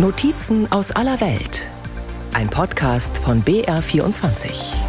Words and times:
Notizen 0.00 0.70
aus 0.70 0.92
aller 0.92 1.20
Welt. 1.20 1.68
Ein 2.32 2.48
Podcast 2.48 3.18
von 3.18 3.42
BR24. 3.42 4.87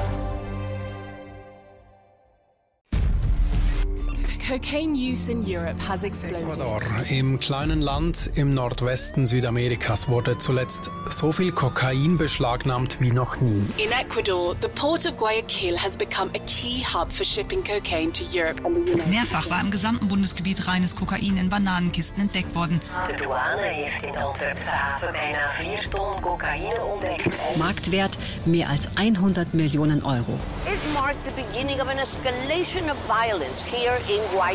Ecuador, 6.32 6.77
im 7.09 7.40
kleinen 7.40 7.82
Land 7.82 8.32
im 8.36 8.54
Nordwesten 8.54 9.26
Südamerikas, 9.26 10.09
wurde 10.09 10.38
zuletzt 10.38 10.91
so 11.09 11.32
viel 11.32 11.52
Kokain 11.52 12.18
beschlagnahmt 12.18 12.98
wie 13.00 13.12
noch 13.12 13.38
nie. 13.38 13.66
In 13.77 13.91
Ecuador, 13.91 14.55
the 14.62 14.68
port 14.70 15.05
of 15.05 15.18
Guayaquil 15.18 15.77
has 15.77 15.98
become 15.98 16.30
a 16.36 16.40
key 16.45 16.84
hub 16.84 17.12
for 17.12 17.26
shipping 17.26 17.64
cocaine 17.64 18.12
to 18.12 18.23
Europe 18.32 18.62
and 18.66 18.76
the 18.86 18.91
United 18.94 19.08
Mehrfach 19.09 19.50
war 19.50 19.62
im 19.62 19.72
gesamten 19.72 20.08
Bundesgebiet 20.08 20.68
reines 20.68 20.96
Kokain 20.96 21.38
in 21.38 21.50
Bananenkisten 21.50 22.21
entdeckt 22.21 22.54
worden. 22.54 22.80
De 23.07 23.16
douane 23.23 23.62
heeft 23.62 24.05
in 24.05 24.12
de 24.12 24.20
Antwerpse 24.20 24.71
haven 24.71 25.12
bijna 25.12 25.49
4 25.49 25.90
ton 25.90 26.21
cocaïne 26.21 26.82
ontdekt. 26.94 27.27
Marktwert 27.57 28.18
mehr 28.44 28.68
als 28.68 28.88
100 28.96 29.54
Millionen 29.54 30.02
Euro. 30.04 30.38
It 30.66 30.94
marked 30.94 31.23
the 31.26 31.34
beginning 31.34 31.82
of 31.82 31.88
an 31.88 31.98
escalation 31.98 32.90
of 32.90 32.98
violence 33.07 33.76
here 33.76 33.98
in 34.07 34.20
Guayaquil. 34.32 34.48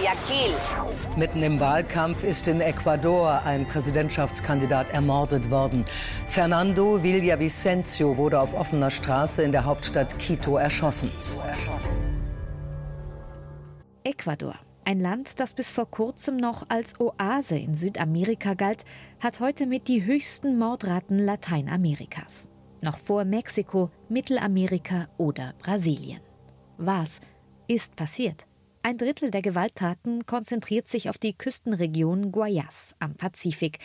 Mitten 1.16 1.42
im 1.42 1.60
Wahlkampf 1.60 2.24
ist 2.24 2.48
in 2.48 2.60
Ecuador 2.60 3.42
ein 3.44 3.64
Präsidentschaftskandidat 3.66 4.90
ermordet 4.90 5.52
worden. 5.52 5.84
Fernando 6.26 7.02
Villavicencio 7.02 8.16
wurde 8.16 8.40
auf 8.40 8.54
offener 8.54 8.90
Straße 8.90 9.42
in 9.42 9.52
der 9.52 9.64
Hauptstadt 9.64 10.18
Quito 10.18 10.56
erschossen. 10.56 11.12
Ecuador, 14.02 14.56
ein 14.84 14.98
Land, 14.98 15.38
das 15.38 15.54
bis 15.54 15.70
vor 15.70 15.88
kurzem 15.88 16.38
noch 16.38 16.64
als 16.68 16.98
Oase 16.98 17.56
in 17.56 17.76
Südamerika 17.76 18.54
galt, 18.54 18.84
hat 19.20 19.38
heute 19.38 19.66
mit 19.66 19.86
die 19.86 20.04
höchsten 20.04 20.58
Mordraten 20.58 21.18
Lateinamerikas. 21.20 22.48
Noch 22.80 22.98
vor 22.98 23.24
Mexiko, 23.24 23.90
Mittelamerika 24.08 25.06
oder 25.18 25.54
Brasilien. 25.62 26.20
Was 26.78 27.20
ist 27.68 27.94
passiert? 27.94 28.46
Ein 28.86 28.98
Drittel 28.98 29.30
der 29.30 29.40
Gewalttaten 29.40 30.26
konzentriert 30.26 30.88
sich 30.88 31.08
auf 31.08 31.16
die 31.16 31.32
Küstenregion 31.32 32.32
Guayas 32.32 32.94
am 32.98 33.14
Pazifik, 33.14 33.78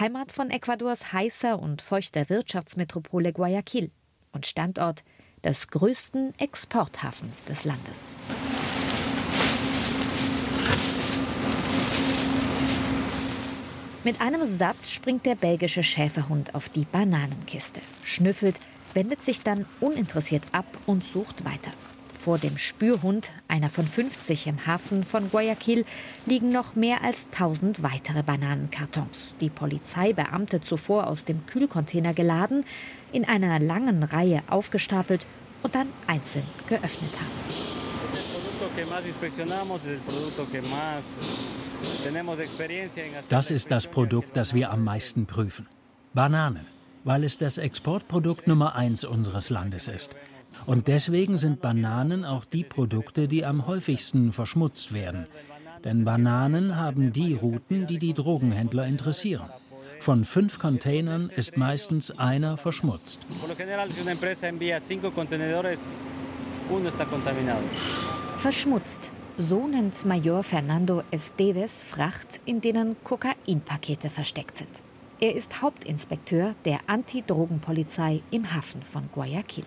Heimat 0.00 0.32
von 0.32 0.50
Ecuadors 0.50 1.12
heißer 1.12 1.58
und 1.58 1.82
feuchter 1.82 2.30
Wirtschaftsmetropole 2.30 3.34
Guayaquil 3.34 3.90
und 4.32 4.46
Standort 4.46 5.04
des 5.44 5.68
größten 5.68 6.32
Exporthafens 6.38 7.44
des 7.44 7.66
Landes. 7.66 8.16
Mit 14.04 14.22
einem 14.22 14.46
Satz 14.46 14.88
springt 14.88 15.26
der 15.26 15.34
belgische 15.34 15.82
Schäferhund 15.82 16.54
auf 16.54 16.70
die 16.70 16.86
Bananenkiste, 16.86 17.82
schnüffelt, 18.04 18.58
wendet 18.94 19.20
sich 19.20 19.42
dann 19.42 19.66
uninteressiert 19.80 20.44
ab 20.52 20.64
und 20.86 21.04
sucht 21.04 21.44
weiter. 21.44 21.72
Vor 22.26 22.38
dem 22.38 22.58
Spürhund, 22.58 23.30
einer 23.46 23.68
von 23.68 23.86
50 23.86 24.48
im 24.48 24.66
Hafen 24.66 25.04
von 25.04 25.30
Guayaquil, 25.30 25.84
liegen 26.26 26.50
noch 26.50 26.74
mehr 26.74 27.04
als 27.04 27.28
1000 27.30 27.84
weitere 27.84 28.24
Bananenkartons, 28.24 29.36
die 29.40 29.48
Polizeibeamte 29.48 30.60
zuvor 30.60 31.06
aus 31.06 31.24
dem 31.24 31.46
Kühlcontainer 31.46 32.14
geladen, 32.14 32.64
in 33.12 33.24
einer 33.24 33.60
langen 33.60 34.02
Reihe 34.02 34.42
aufgestapelt 34.48 35.24
und 35.62 35.76
dann 35.76 35.86
einzeln 36.08 36.42
geöffnet 36.68 37.12
haben. 37.14 37.30
Das 43.28 43.50
ist 43.52 43.70
das 43.70 43.86
Produkt, 43.86 44.36
das 44.36 44.52
wir 44.52 44.72
am 44.72 44.82
meisten 44.82 45.26
prüfen. 45.26 45.68
Bananen, 46.12 46.66
weil 47.04 47.22
es 47.22 47.38
das 47.38 47.58
Exportprodukt 47.58 48.48
Nummer 48.48 48.74
eins 48.74 49.04
unseres 49.04 49.48
Landes 49.48 49.86
ist. 49.86 50.16
Und 50.64 50.88
deswegen 50.88 51.38
sind 51.38 51.60
Bananen 51.60 52.24
auch 52.24 52.44
die 52.44 52.64
Produkte, 52.64 53.28
die 53.28 53.44
am 53.44 53.66
häufigsten 53.66 54.32
verschmutzt 54.32 54.92
werden. 54.94 55.26
Denn 55.84 56.04
Bananen 56.04 56.76
haben 56.76 57.12
die 57.12 57.34
Routen, 57.34 57.86
die 57.86 57.98
die 57.98 58.14
Drogenhändler 58.14 58.86
interessieren. 58.86 59.48
Von 60.00 60.24
fünf 60.24 60.58
Containern 60.58 61.30
ist 61.34 61.56
meistens 61.56 62.18
einer 62.18 62.56
verschmutzt. 62.56 63.20
Verschmutzt. 68.38 69.10
So 69.38 69.66
nennt 69.66 70.04
Major 70.06 70.42
Fernando 70.42 71.02
Esteves 71.10 71.82
Fracht, 71.82 72.40
in 72.46 72.60
denen 72.60 72.96
Kokainpakete 73.04 74.08
versteckt 74.08 74.56
sind. 74.56 74.82
Er 75.20 75.34
ist 75.34 75.62
Hauptinspekteur 75.62 76.54
der 76.64 76.80
Antidrogenpolizei 76.86 78.22
im 78.30 78.52
Hafen 78.52 78.82
von 78.82 79.08
Guayaquil. 79.12 79.64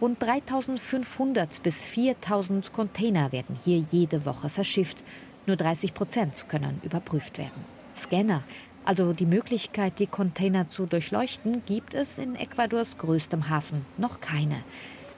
Rund 0.00 0.22
3500 0.22 1.62
bis 1.62 1.86
4000 1.86 2.72
Container 2.72 3.32
werden 3.32 3.56
hier 3.64 3.78
jede 3.90 4.24
Woche 4.24 4.48
verschifft. 4.48 5.04
Nur 5.46 5.56
30 5.56 5.94
Prozent 5.94 6.48
können 6.48 6.80
überprüft 6.82 7.38
werden. 7.38 7.64
Scanner, 7.96 8.42
also 8.84 9.12
die 9.12 9.26
Möglichkeit, 9.26 9.98
die 9.98 10.06
Container 10.06 10.68
zu 10.68 10.86
durchleuchten, 10.86 11.62
gibt 11.64 11.94
es 11.94 12.18
in 12.18 12.36
Ecuadors 12.36 12.98
größtem 12.98 13.48
Hafen 13.48 13.86
noch 13.96 14.20
keine. 14.20 14.62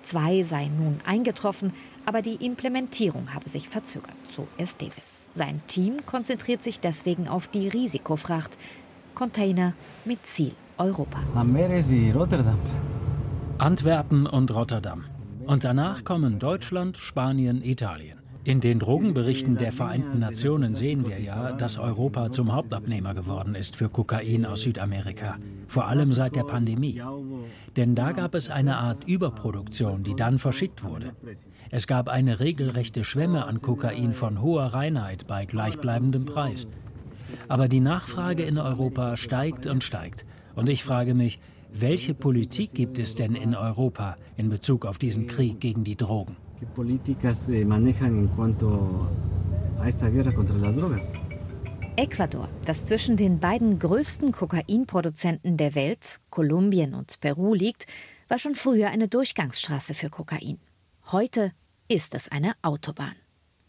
Zwei 0.02 0.44
seien 0.44 0.76
nun 0.76 1.00
eingetroffen, 1.04 1.72
aber 2.04 2.22
die 2.22 2.36
Implementierung 2.36 3.34
habe 3.34 3.48
sich 3.48 3.68
verzögert, 3.68 4.14
so 4.24 4.46
Esteves. 4.56 5.26
Sein 5.32 5.60
Team 5.66 6.06
konzentriert 6.06 6.62
sich 6.62 6.78
deswegen 6.78 7.26
auf 7.26 7.48
die 7.48 7.66
Risikofracht. 7.68 8.56
Container 9.16 9.72
mit 10.04 10.24
Ziel 10.24 10.52
Europa. 10.78 11.18
Antwerpen 13.58 14.26
und 14.26 14.54
Rotterdam. 14.54 15.06
Und 15.46 15.64
danach 15.64 16.04
kommen 16.04 16.38
Deutschland, 16.38 16.98
Spanien, 16.98 17.64
Italien. 17.64 18.18
In 18.44 18.60
den 18.60 18.78
Drogenberichten 18.78 19.56
der 19.56 19.72
Vereinten 19.72 20.18
Nationen 20.18 20.74
sehen 20.74 21.06
wir 21.06 21.18
ja, 21.18 21.52
dass 21.52 21.78
Europa 21.78 22.30
zum 22.30 22.54
Hauptabnehmer 22.54 23.14
geworden 23.14 23.54
ist 23.54 23.74
für 23.74 23.88
Kokain 23.88 24.44
aus 24.44 24.62
Südamerika, 24.62 25.38
vor 25.68 25.86
allem 25.86 26.12
seit 26.12 26.36
der 26.36 26.44
Pandemie. 26.44 27.02
Denn 27.76 27.94
da 27.94 28.12
gab 28.12 28.34
es 28.34 28.50
eine 28.50 28.76
Art 28.76 29.04
Überproduktion, 29.08 30.02
die 30.02 30.14
dann 30.14 30.38
verschickt 30.38 30.84
wurde. 30.84 31.14
Es 31.70 31.86
gab 31.86 32.10
eine 32.10 32.40
regelrechte 32.40 33.04
Schwemme 33.04 33.46
an 33.46 33.62
Kokain 33.62 34.12
von 34.12 34.42
hoher 34.42 34.66
Reinheit 34.66 35.26
bei 35.26 35.46
gleichbleibendem 35.46 36.26
Preis. 36.26 36.66
Aber 37.48 37.68
die 37.68 37.80
Nachfrage 37.80 38.42
in 38.42 38.58
Europa 38.58 39.16
steigt 39.16 39.66
und 39.66 39.82
steigt. 39.82 40.26
Und 40.54 40.68
ich 40.68 40.84
frage 40.84 41.14
mich, 41.14 41.40
welche 41.80 42.14
Politik 42.14 42.72
gibt 42.74 42.98
es 42.98 43.14
denn 43.14 43.34
in 43.34 43.54
Europa 43.54 44.16
in 44.36 44.48
Bezug 44.48 44.86
auf 44.86 44.98
diesen 44.98 45.26
Krieg 45.26 45.60
gegen 45.60 45.84
die 45.84 45.96
Drogen? 45.96 46.36
Ecuador, 51.96 52.48
das 52.64 52.84
zwischen 52.84 53.16
den 53.16 53.40
beiden 53.40 53.78
größten 53.78 54.32
Kokainproduzenten 54.32 55.56
der 55.56 55.74
Welt, 55.74 56.20
Kolumbien 56.30 56.94
und 56.94 57.20
Peru, 57.20 57.54
liegt, 57.54 57.86
war 58.28 58.38
schon 58.38 58.54
früher 58.54 58.88
eine 58.88 59.08
Durchgangsstraße 59.08 59.94
für 59.94 60.10
Kokain. 60.10 60.58
Heute 61.12 61.52
ist 61.88 62.14
es 62.14 62.28
eine 62.28 62.54
Autobahn. 62.62 63.14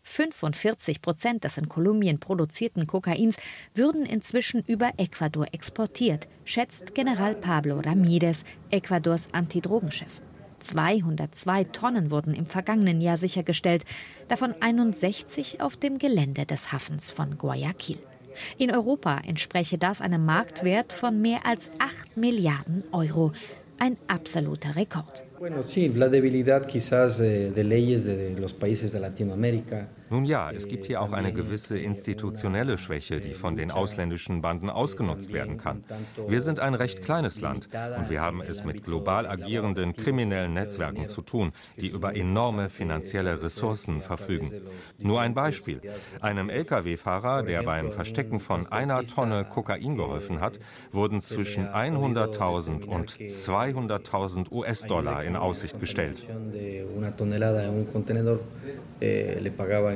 45 0.08 1.02
Prozent 1.02 1.44
des 1.44 1.58
in 1.58 1.70
Kolumbien 1.70 2.20
produzierten 2.20 2.88
Kokains 2.88 3.38
würden 3.76 4.06
inzwischen 4.06 4.64
über 4.66 4.92
Ecuador 4.98 5.48
exportiert, 5.52 6.28
schätzt 6.46 6.96
General 6.96 7.36
Pablo 7.36 7.80
Ramirez, 7.80 8.44
Ecuadors 8.72 9.28
Antidrogenchef. 9.34 10.22
202 10.60 11.66
Tonnen 11.66 12.10
wurden 12.10 12.34
im 12.34 12.46
vergangenen 12.46 13.02
Jahr 13.02 13.18
sichergestellt, 13.18 13.86
davon 14.28 14.56
61 14.60 15.62
auf 15.62 15.78
dem 15.78 16.00
Gelände 16.00 16.46
des 16.46 16.72
Hafens 16.72 17.12
von 17.12 17.38
Guayaquil. 17.38 18.00
In 18.58 18.72
Europa 18.72 19.20
entspräche 19.26 19.78
das 19.78 20.02
einem 20.02 20.26
Marktwert 20.26 20.94
von 20.94 21.22
mehr 21.22 21.46
als 21.46 21.70
8 21.80 22.18
Milliarden 22.18 22.84
Euro. 22.92 23.34
Ein 23.80 23.98
absoluter 24.08 24.76
Rekord. 24.76 25.24
Nun 30.10 30.26
ja, 30.26 30.52
es 30.52 30.68
gibt 30.68 30.88
hier 30.88 31.02
auch 31.02 31.12
eine 31.12 31.34
gewisse 31.34 31.78
institutionelle 31.78 32.78
Schwäche, 32.78 33.20
die 33.20 33.34
von 33.34 33.56
den 33.56 33.70
ausländischen 33.70 34.42
Banden 34.42 34.70
ausgenutzt 34.70 35.34
werden 35.34 35.58
kann. 35.58 35.84
Wir 36.28 36.42
sind 36.42 36.60
ein 36.60 36.74
recht 36.74 37.04
kleines 37.04 37.42
Land 37.42 37.68
und 37.98 38.10
wir 38.10 38.22
haben 38.22 38.42
es 38.42 38.64
mit 38.64 38.84
global 38.84 39.28
agierenden 39.28 39.94
kriminellen 39.94 40.54
Netzwerken 40.54 41.08
zu 41.08 41.22
tun, 41.22 41.52
die 41.76 41.90
über 41.90 42.16
enorme 42.16 42.70
finanzielle 42.70 43.44
Ressourcen 43.44 44.02
verfügen. 44.02 44.54
Nur 44.98 45.20
ein 45.22 45.34
Beispiel. 45.34 45.82
Einem 46.22 46.50
Lkw-Fahrer, 46.50 47.44
der 47.44 47.64
beim 47.64 47.92
Verstecken 47.92 48.40
von 48.40 48.66
einer 48.68 49.04
Tonne 49.04 49.46
Kokain 49.46 49.98
geholfen 49.98 50.40
hat, 50.40 50.60
wurden 50.92 51.20
zwischen 51.20 51.68
100.000 51.68 52.86
und 52.86 53.12
200.000 53.12 54.52
US-Dollar 54.52 55.27
in 55.28 55.36
Aussicht 55.36 55.80
gestellt. 55.80 56.24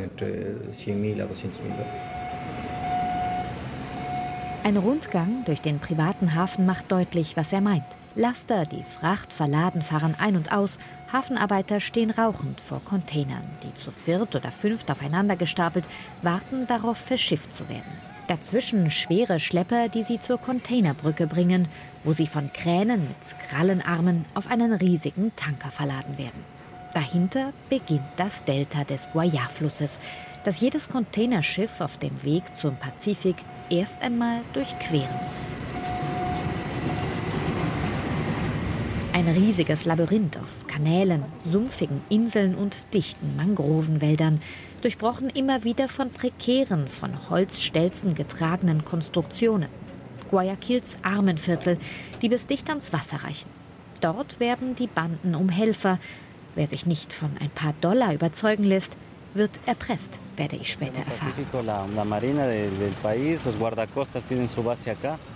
entre 0.03 0.25
100 0.27 0.95
mil 0.95 1.21
a 1.21 1.27
200 1.27 1.61
mil 1.63 1.73
dólares. 1.73 2.21
Ein 4.63 4.77
Rundgang 4.77 5.43
durch 5.45 5.59
den 5.61 5.79
privaten 5.79 6.35
Hafen 6.35 6.67
macht 6.67 6.91
deutlich, 6.91 7.35
was 7.35 7.51
er 7.51 7.61
meint. 7.61 7.83
Laster, 8.15 8.65
die 8.65 8.83
Fracht 8.83 9.33
verladen, 9.33 9.81
fahren 9.81 10.15
ein 10.19 10.35
und 10.35 10.51
aus. 10.51 10.77
Hafenarbeiter 11.11 11.79
stehen 11.79 12.11
rauchend 12.11 12.61
vor 12.61 12.81
Containern, 12.85 13.43
die 13.63 13.73
zu 13.73 13.89
viert 13.89 14.35
oder 14.35 14.51
fünft 14.51 14.91
aufeinander 14.91 15.35
gestapelt 15.35 15.85
warten 16.21 16.67
darauf, 16.67 16.97
verschifft 16.97 17.55
zu 17.55 17.67
werden. 17.69 18.10
Dazwischen 18.27 18.91
schwere 18.91 19.39
Schlepper, 19.39 19.89
die 19.89 20.03
sie 20.03 20.19
zur 20.19 20.37
Containerbrücke 20.37 21.27
bringen, 21.27 21.67
wo 22.03 22.13
sie 22.13 22.27
von 22.27 22.51
Kränen 22.53 23.07
mit 23.07 23.39
Krallenarmen 23.49 24.25
auf 24.33 24.47
einen 24.47 24.73
riesigen 24.73 25.31
Tanker 25.35 25.71
verladen 25.71 26.17
werden. 26.17 26.43
Dahinter 26.93 27.53
beginnt 27.69 28.01
das 28.17 28.43
Delta 28.43 28.83
des 28.83 29.09
Guayar-Flusses, 29.11 29.99
das 30.43 30.59
jedes 30.59 30.89
Containerschiff 30.89 31.81
auf 31.81 31.97
dem 31.97 32.23
Weg 32.23 32.43
zum 32.57 32.75
Pazifik 32.75 33.37
erst 33.69 34.01
einmal 34.01 34.41
durchqueren 34.53 35.19
muss. 35.29 35.53
Ein 39.13 39.27
riesiges 39.27 39.85
Labyrinth 39.85 40.37
aus 40.37 40.65
Kanälen, 40.67 41.23
sumpfigen 41.43 42.01
Inseln 42.09 42.55
und 42.55 42.75
dichten 42.93 43.35
Mangrovenwäldern, 43.35 44.41
durchbrochen 44.81 45.29
immer 45.29 45.63
wieder 45.63 45.87
von 45.87 46.09
prekären, 46.09 46.87
von 46.87 47.29
Holzstelzen 47.29 48.15
getragenen 48.15 48.83
Konstruktionen. 48.83 49.69
Guayaquils 50.29 50.97
Armenviertel, 51.03 51.77
die 52.21 52.29
bis 52.29 52.47
dicht 52.47 52.69
ans 52.69 52.93
Wasser 52.93 53.23
reichen. 53.23 53.49
Dort 53.99 54.39
werben 54.39 54.75
die 54.75 54.87
Banden 54.87 55.35
um 55.35 55.49
Helfer. 55.49 55.99
Wer 56.55 56.67
sich 56.67 56.85
nicht 56.85 57.13
von 57.13 57.31
ein 57.39 57.49
paar 57.49 57.73
Dollar 57.81 58.13
überzeugen 58.13 58.63
lässt, 58.63 58.95
wird 59.33 59.59
erpresst, 59.65 60.19
werde 60.35 60.57
ich 60.57 60.71
später 60.71 60.99
erfahren. 60.99 61.33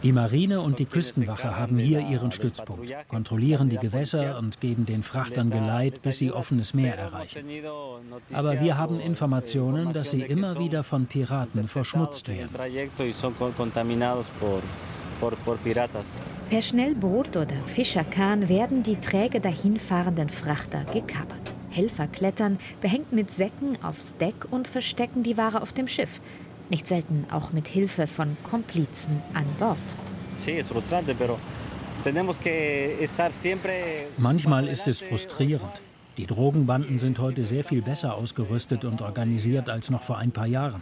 Die 0.03 0.11
Marine 0.11 0.61
und 0.61 0.79
die 0.79 0.85
Küstenwache 0.85 1.55
haben 1.55 1.77
hier 1.77 1.99
ihren 2.01 2.31
Stützpunkt, 2.31 2.93
kontrollieren 3.07 3.69
die 3.69 3.77
Gewässer 3.77 4.37
und 4.39 4.59
geben 4.59 4.85
den 4.85 5.03
Frachtern 5.03 5.49
Geleit, 5.49 6.01
bis 6.01 6.19
sie 6.19 6.31
offenes 6.31 6.73
Meer 6.73 6.97
erreichen. 6.97 7.45
Aber 8.33 8.59
wir 8.61 8.77
haben 8.77 8.99
Informationen, 8.99 9.93
dass 9.93 10.11
sie 10.11 10.21
immer 10.21 10.59
wieder 10.59 10.83
von 10.83 11.05
Piraten 11.05 11.67
verschmutzt 11.67 12.29
werden. 12.29 12.49
Per 16.49 16.61
Schnellboot 16.61 17.37
oder 17.37 17.55
Fischerkahn 17.65 18.49
werden 18.49 18.83
die 18.83 18.97
träge 18.97 19.39
dahinfahrenden 19.39 20.29
Frachter 20.29 20.83
gekapert. 20.85 21.44
Helfer 21.75 22.07
klettern, 22.07 22.57
behängt 22.81 23.11
mit 23.11 23.29
Säcken 23.31 23.77
aufs 23.83 24.15
Deck 24.17 24.35
und 24.49 24.67
verstecken 24.67 25.23
die 25.23 25.37
Ware 25.37 25.61
auf 25.61 25.73
dem 25.73 25.87
Schiff. 25.87 26.21
Nicht 26.69 26.87
selten 26.87 27.25
auch 27.31 27.51
mit 27.51 27.67
Hilfe 27.67 28.07
von 28.07 28.37
Komplizen 28.49 29.21
an 29.33 29.45
Bord. 29.59 29.77
Manchmal 34.17 34.67
ist 34.67 34.87
es 34.87 34.99
frustrierend. 34.99 35.81
Die 36.17 36.25
Drogenbanden 36.25 36.97
sind 36.97 37.19
heute 37.19 37.45
sehr 37.45 37.63
viel 37.63 37.81
besser 37.81 38.15
ausgerüstet 38.15 38.85
und 38.85 39.01
organisiert 39.01 39.69
als 39.69 39.89
noch 39.89 40.03
vor 40.03 40.17
ein 40.17 40.31
paar 40.31 40.47
Jahren. 40.47 40.81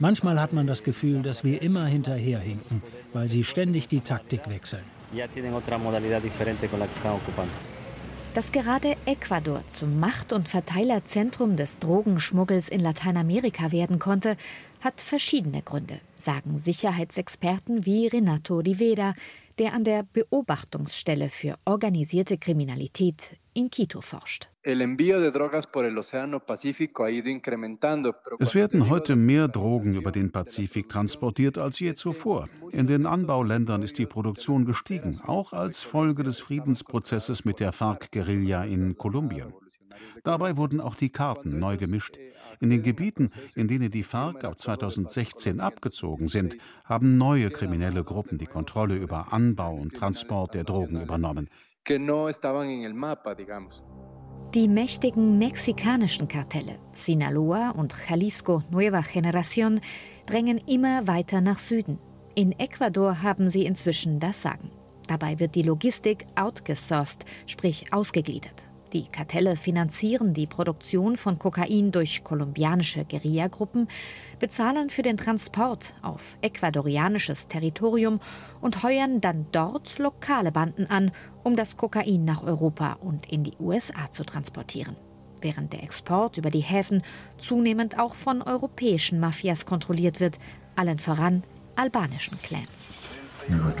Manchmal 0.00 0.40
hat 0.40 0.52
man 0.52 0.66
das 0.66 0.84
Gefühl, 0.84 1.22
dass 1.22 1.44
wir 1.44 1.62
immer 1.62 1.86
hinterherhinken, 1.86 2.82
weil 3.12 3.28
sie 3.28 3.44
ständig 3.44 3.88
die 3.88 4.00
Taktik 4.00 4.48
wechseln. 4.48 4.84
Dass 8.34 8.52
gerade 8.52 8.96
Ecuador 9.06 9.66
zum 9.68 9.98
Macht- 9.98 10.32
und 10.32 10.48
Verteilerzentrum 10.48 11.56
des 11.56 11.78
Drogenschmuggels 11.78 12.68
in 12.68 12.80
Lateinamerika 12.80 13.72
werden 13.72 13.98
konnte, 13.98 14.36
hat 14.80 15.00
verschiedene 15.00 15.62
Gründe, 15.62 16.00
sagen 16.16 16.58
Sicherheitsexperten 16.58 17.84
wie 17.84 18.06
Renato 18.06 18.58
Rivera, 18.58 19.14
der 19.58 19.72
an 19.72 19.82
der 19.82 20.04
Beobachtungsstelle 20.12 21.30
für 21.30 21.56
organisierte 21.64 22.38
Kriminalität 22.38 23.36
in 23.54 23.70
Quito 23.70 24.00
forscht. 24.00 24.48
Es 28.38 28.54
werden 28.54 28.90
heute 28.90 29.16
mehr 29.16 29.48
Drogen 29.48 29.94
über 29.94 30.12
den 30.12 30.30
Pazifik 30.30 30.90
transportiert 30.90 31.56
als 31.56 31.80
je 31.80 31.94
zuvor. 31.94 32.50
In 32.70 32.86
den 32.86 33.06
Anbauländern 33.06 33.82
ist 33.82 33.96
die 33.98 34.04
Produktion 34.04 34.66
gestiegen, 34.66 35.22
auch 35.24 35.54
als 35.54 35.84
Folge 35.84 36.22
des 36.22 36.40
Friedensprozesses 36.40 37.46
mit 37.46 37.60
der 37.60 37.72
FARC-Guerilla 37.72 38.64
in 38.64 38.98
Kolumbien. 38.98 39.54
Dabei 40.22 40.58
wurden 40.58 40.82
auch 40.82 40.96
die 40.96 41.08
Karten 41.08 41.58
neu 41.58 41.78
gemischt. 41.78 42.18
In 42.60 42.68
den 42.68 42.82
Gebieten, 42.82 43.30
in 43.54 43.68
denen 43.68 43.90
die 43.90 44.02
FARC 44.02 44.44
ab 44.44 44.58
2016 44.58 45.60
abgezogen 45.60 46.28
sind, 46.28 46.58
haben 46.84 47.16
neue 47.16 47.48
kriminelle 47.48 48.04
Gruppen 48.04 48.36
die 48.36 48.44
Kontrolle 48.44 48.96
über 48.96 49.32
Anbau 49.32 49.76
und 49.76 49.94
Transport 49.94 50.52
der 50.52 50.64
Drogen 50.64 51.00
übernommen. 51.00 51.48
Die 54.54 54.66
mächtigen 54.66 55.36
mexikanischen 55.36 56.26
Kartelle 56.26 56.76
Sinaloa 56.94 57.72
und 57.72 57.94
Jalisco 58.08 58.62
Nueva 58.70 59.00
Generación 59.00 59.82
drängen 60.24 60.56
immer 60.66 61.06
weiter 61.06 61.42
nach 61.42 61.58
Süden. 61.58 61.98
In 62.34 62.58
Ecuador 62.58 63.22
haben 63.22 63.50
sie 63.50 63.66
inzwischen 63.66 64.20
das 64.20 64.40
Sagen. 64.40 64.70
Dabei 65.06 65.38
wird 65.38 65.54
die 65.54 65.62
Logistik 65.62 66.24
outgesourced, 66.34 67.26
sprich 67.46 67.92
ausgegliedert. 67.92 68.62
Die 68.94 69.08
Kartelle 69.08 69.54
finanzieren 69.54 70.32
die 70.32 70.46
Produktion 70.46 71.18
von 71.18 71.38
Kokain 71.38 71.92
durch 71.92 72.24
kolumbianische 72.24 73.04
Guerillagruppen, 73.04 73.86
bezahlen 74.38 74.90
für 74.90 75.02
den 75.02 75.16
Transport 75.16 75.94
auf 76.02 76.36
ecuadorianisches 76.40 77.48
Territorium 77.48 78.20
und 78.60 78.82
heuern 78.82 79.20
dann 79.20 79.46
dort 79.52 79.98
lokale 79.98 80.52
Banden 80.52 80.86
an, 80.86 81.12
um 81.42 81.56
das 81.56 81.76
Kokain 81.76 82.24
nach 82.24 82.42
Europa 82.42 82.94
und 83.00 83.30
in 83.30 83.44
die 83.44 83.56
USA 83.58 84.10
zu 84.10 84.24
transportieren. 84.24 84.96
Während 85.40 85.72
der 85.72 85.82
Export 85.82 86.38
über 86.38 86.50
die 86.50 86.60
Häfen 86.60 87.02
zunehmend 87.38 87.98
auch 87.98 88.14
von 88.14 88.42
europäischen 88.42 89.20
Mafias 89.20 89.66
kontrolliert 89.66 90.20
wird, 90.20 90.38
allen 90.74 90.98
voran 90.98 91.44
albanischen 91.76 92.40
Clans. 92.42 92.94
Mira, 93.48 93.72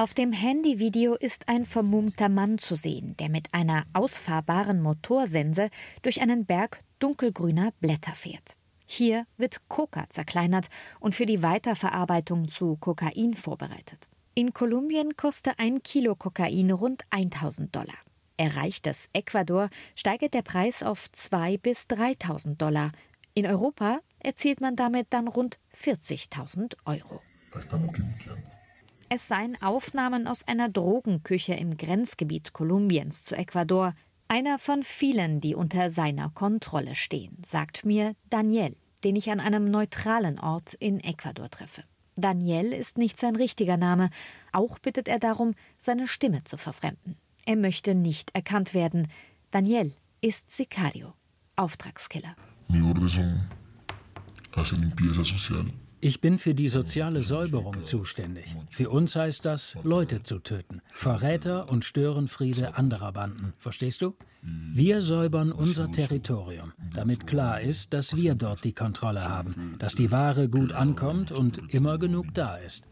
auf 0.00 0.14
dem 0.14 0.32
Handyvideo 0.32 1.14
ist 1.14 1.46
ein 1.50 1.66
vermummter 1.66 2.30
Mann 2.30 2.56
zu 2.56 2.74
sehen, 2.74 3.18
der 3.18 3.28
mit 3.28 3.52
einer 3.52 3.84
ausfahrbaren 3.92 4.80
Motorsense 4.80 5.68
durch 6.00 6.22
einen 6.22 6.46
Berg 6.46 6.82
dunkelgrüner 7.00 7.72
Blätter 7.80 8.14
fährt. 8.14 8.56
Hier 8.86 9.26
wird 9.36 9.68
Coca 9.68 10.08
zerkleinert 10.08 10.68
und 11.00 11.14
für 11.14 11.26
die 11.26 11.42
Weiterverarbeitung 11.42 12.48
zu 12.48 12.76
Kokain 12.76 13.34
vorbereitet. 13.34 14.08
In 14.34 14.54
Kolumbien 14.54 15.18
kostet 15.18 15.58
ein 15.58 15.82
Kilo 15.82 16.14
Kokain 16.14 16.70
rund 16.70 17.02
1000 17.10 17.76
Dollar. 17.76 17.98
Erreicht 18.38 18.86
das 18.86 19.10
Ecuador, 19.12 19.68
steigt 19.96 20.32
der 20.32 20.40
Preis 20.40 20.82
auf 20.82 21.10
2.000 21.14 21.58
bis 21.58 21.84
3.000 21.88 22.56
Dollar. 22.56 22.92
In 23.34 23.44
Europa 23.44 24.00
erzielt 24.18 24.62
man 24.62 24.76
damit 24.76 25.08
dann 25.10 25.28
rund 25.28 25.58
40.000 25.78 26.74
Euro. 26.86 27.20
Es 29.12 29.26
seien 29.26 29.60
Aufnahmen 29.60 30.28
aus 30.28 30.46
einer 30.46 30.68
Drogenküche 30.68 31.54
im 31.54 31.76
Grenzgebiet 31.76 32.52
Kolumbiens 32.52 33.24
zu 33.24 33.34
Ecuador, 33.34 33.92
einer 34.28 34.56
von 34.60 34.84
vielen, 34.84 35.40
die 35.40 35.56
unter 35.56 35.90
seiner 35.90 36.30
Kontrolle 36.30 36.94
stehen, 36.94 37.36
sagt 37.44 37.84
mir 37.84 38.14
Daniel, 38.30 38.76
den 39.02 39.16
ich 39.16 39.32
an 39.32 39.40
einem 39.40 39.68
neutralen 39.68 40.38
Ort 40.38 40.74
in 40.74 41.00
Ecuador 41.00 41.50
treffe. 41.50 41.82
Daniel 42.14 42.72
ist 42.72 42.98
nicht 42.98 43.18
sein 43.18 43.34
richtiger 43.34 43.76
Name, 43.76 44.10
auch 44.52 44.78
bittet 44.78 45.08
er 45.08 45.18
darum, 45.18 45.54
seine 45.76 46.06
Stimme 46.06 46.44
zu 46.44 46.56
verfremden. 46.56 47.16
Er 47.44 47.56
möchte 47.56 47.96
nicht 47.96 48.32
erkannt 48.32 48.74
werden. 48.74 49.08
Daniel 49.50 49.92
ist 50.20 50.52
Sicario, 50.52 51.14
Auftragskiller. 51.56 52.36
Mi 52.68 52.80
orden 52.80 53.08
son 53.08 53.48
hacer 54.54 54.76
limpieza 54.76 55.24
social 55.24 55.66
ich 56.00 56.20
bin 56.20 56.38
für 56.38 56.54
die 56.54 56.68
soziale 56.68 57.22
Säuberung 57.22 57.82
zuständig. 57.82 58.56
Für 58.70 58.90
uns 58.90 59.16
heißt 59.16 59.44
das, 59.44 59.76
Leute 59.82 60.22
zu 60.22 60.38
töten. 60.38 60.80
Verräter 60.92 61.68
und 61.68 61.84
Störenfriede 61.84 62.76
anderer 62.76 63.12
Banden. 63.12 63.52
Verstehst 63.58 64.02
du? 64.02 64.14
Wir 64.42 65.02
säubern 65.02 65.52
unser 65.52 65.90
Territorium, 65.92 66.72
damit 66.94 67.26
klar 67.26 67.60
ist, 67.60 67.92
dass 67.92 68.16
wir 68.16 68.34
dort 68.34 68.64
die 68.64 68.72
Kontrolle 68.72 69.28
haben, 69.28 69.76
dass 69.78 69.94
die 69.94 70.10
Ware 70.10 70.48
gut 70.48 70.72
ankommt 70.72 71.32
und 71.32 71.74
immer 71.74 71.98
genug 71.98 72.32
da 72.34 72.56
ist. 72.56 72.84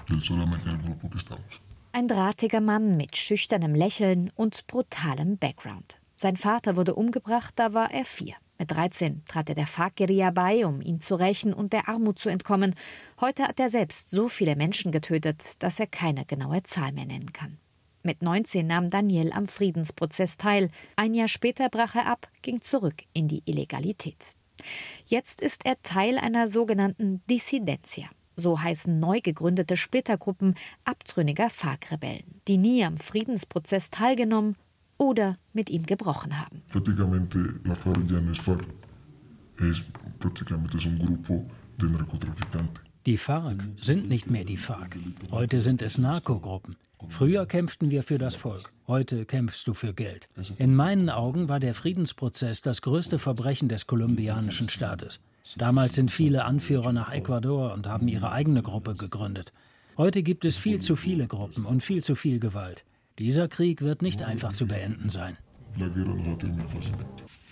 Ein 1.92 2.08
drahtiger 2.08 2.60
Mann 2.60 2.96
mit 2.96 3.16
schüchternem 3.16 3.74
Lächeln 3.74 4.30
und 4.34 4.66
brutalem 4.66 5.38
Background. 5.38 5.98
Sein 6.16 6.36
Vater 6.36 6.76
wurde 6.76 6.94
umgebracht, 6.94 7.54
da 7.56 7.72
war 7.72 7.90
er 7.90 8.04
vier. 8.04 8.34
Mit 8.58 8.72
13 8.72 9.22
trat 9.28 9.48
er 9.48 9.54
der 9.54 9.68
FARC-Guerilla 9.68 10.32
bei, 10.32 10.66
um 10.66 10.80
ihn 10.80 11.00
zu 11.00 11.14
rächen 11.14 11.54
und 11.54 11.72
der 11.72 11.88
Armut 11.88 12.18
zu 12.18 12.28
entkommen. 12.28 12.74
Heute 13.20 13.44
hat 13.44 13.60
er 13.60 13.68
selbst 13.68 14.10
so 14.10 14.28
viele 14.28 14.56
Menschen 14.56 14.90
getötet, 14.90 15.42
dass 15.60 15.78
er 15.78 15.86
keine 15.86 16.24
genaue 16.24 16.64
Zahl 16.64 16.90
mehr 16.90 17.06
nennen 17.06 17.32
kann. 17.32 17.58
Mit 18.02 18.20
19 18.22 18.66
nahm 18.66 18.90
Daniel 18.90 19.32
am 19.32 19.46
Friedensprozess 19.46 20.38
teil. 20.38 20.70
Ein 20.96 21.14
Jahr 21.14 21.28
später 21.28 21.68
brach 21.68 21.94
er 21.94 22.06
ab, 22.06 22.28
ging 22.42 22.60
zurück 22.60 23.04
in 23.12 23.28
die 23.28 23.42
Illegalität. 23.44 24.24
Jetzt 25.06 25.40
ist 25.40 25.64
er 25.64 25.80
Teil 25.82 26.18
einer 26.18 26.48
sogenannten 26.48 27.22
Dissidentia. 27.30 28.08
So 28.34 28.60
heißen 28.60 28.98
neu 28.98 29.20
gegründete 29.20 29.76
Splittergruppen 29.76 30.56
abtrünniger 30.84 31.50
FARC-Rebellen, 31.50 32.40
die 32.48 32.56
nie 32.56 32.84
am 32.84 32.96
Friedensprozess 32.96 33.90
teilgenommen 33.90 34.56
oder 34.98 35.38
mit 35.52 35.70
ihm 35.70 35.86
gebrochen 35.86 36.38
haben. 36.38 36.62
Die 43.06 43.16
FARC 43.16 43.64
sind 43.80 44.08
nicht 44.08 44.30
mehr 44.30 44.44
die 44.44 44.56
FARC. 44.56 44.98
Heute 45.30 45.60
sind 45.60 45.80
es 45.82 45.98
Narkogruppen. 45.98 46.76
Früher 47.08 47.46
kämpften 47.46 47.90
wir 47.90 48.02
für 48.02 48.18
das 48.18 48.34
Volk, 48.34 48.72
heute 48.88 49.24
kämpfst 49.24 49.66
du 49.66 49.72
für 49.72 49.94
Geld. 49.94 50.28
In 50.58 50.74
meinen 50.74 51.10
Augen 51.10 51.48
war 51.48 51.60
der 51.60 51.74
Friedensprozess 51.74 52.60
das 52.60 52.82
größte 52.82 53.20
Verbrechen 53.20 53.68
des 53.68 53.86
kolumbianischen 53.86 54.68
Staates. 54.68 55.20
Damals 55.56 55.94
sind 55.94 56.10
viele 56.10 56.44
Anführer 56.44 56.92
nach 56.92 57.12
Ecuador 57.12 57.72
und 57.72 57.86
haben 57.86 58.08
ihre 58.08 58.32
eigene 58.32 58.62
Gruppe 58.62 58.94
gegründet. 58.94 59.52
Heute 59.96 60.22
gibt 60.22 60.44
es 60.44 60.58
viel 60.58 60.80
zu 60.80 60.96
viele 60.96 61.26
Gruppen 61.28 61.64
und 61.64 61.82
viel 61.82 62.02
zu 62.02 62.14
viel 62.14 62.40
Gewalt. 62.40 62.84
Dieser 63.18 63.48
Krieg 63.48 63.82
wird 63.82 64.02
nicht 64.02 64.22
einfach 64.22 64.52
zu 64.52 64.66
beenden 64.66 65.08
sein. 65.08 65.36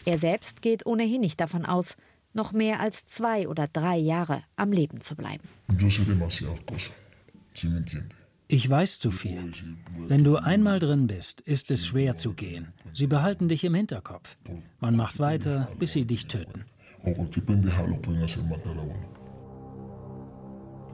Er 0.04 0.18
selbst 0.18 0.62
geht 0.62 0.86
ohnehin 0.86 1.20
nicht 1.20 1.40
davon 1.40 1.66
aus, 1.66 1.96
noch 2.32 2.52
mehr 2.52 2.80
als 2.80 3.06
zwei 3.06 3.48
oder 3.48 3.66
drei 3.66 3.96
Jahre 3.96 4.42
am 4.56 4.72
Leben 4.72 5.00
zu 5.00 5.16
bleiben. 5.16 5.48
Ich 8.48 8.70
weiß 8.70 9.00
zu 9.00 9.10
viel. 9.10 9.52
Wenn 10.06 10.22
du 10.22 10.36
einmal 10.36 10.78
drin 10.78 11.08
bist, 11.08 11.40
ist 11.40 11.70
es 11.72 11.86
schwer 11.86 12.14
zu 12.14 12.34
gehen. 12.34 12.68
Sie 12.92 13.08
behalten 13.08 13.48
dich 13.48 13.64
im 13.64 13.74
Hinterkopf. 13.74 14.36
Man 14.78 14.94
macht 14.94 15.18
weiter, 15.18 15.68
bis 15.78 15.92
sie 15.94 16.04
dich 16.04 16.26
töten. 16.26 16.64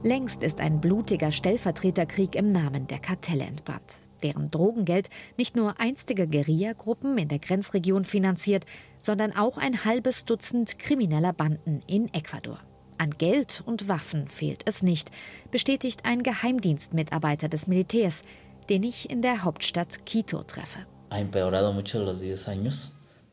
Längst 0.03 0.43
ist 0.43 0.59
ein 0.59 0.81
blutiger 0.81 1.31
Stellvertreterkrieg 1.31 2.35
im 2.35 2.51
Namen 2.51 2.87
der 2.87 2.99
Kartelle 2.99 3.45
entbrannt, 3.45 3.99
deren 4.23 4.49
Drogengeld 4.49 5.09
nicht 5.37 5.55
nur 5.55 5.79
einstige 5.79 6.27
Guerillagruppen 6.27 7.17
in 7.17 7.27
der 7.27 7.39
Grenzregion 7.39 8.05
finanziert, 8.05 8.65
sondern 8.99 9.35
auch 9.35 9.57
ein 9.57 9.85
halbes 9.85 10.25
Dutzend 10.25 10.79
krimineller 10.79 11.33
Banden 11.33 11.81
in 11.87 12.13
Ecuador. 12.13 12.59
An 12.97 13.11
Geld 13.11 13.61
und 13.65 13.89
Waffen 13.89 14.27
fehlt 14.27 14.63
es 14.65 14.81
nicht, 14.81 15.11
bestätigt 15.51 16.05
ein 16.05 16.23
Geheimdienstmitarbeiter 16.23 17.49
des 17.49 17.67
Militärs, 17.67 18.23
den 18.69 18.83
ich 18.83 19.09
in 19.09 19.21
der 19.21 19.43
Hauptstadt 19.43 20.05
Quito 20.05 20.43
treffe. 20.43 20.79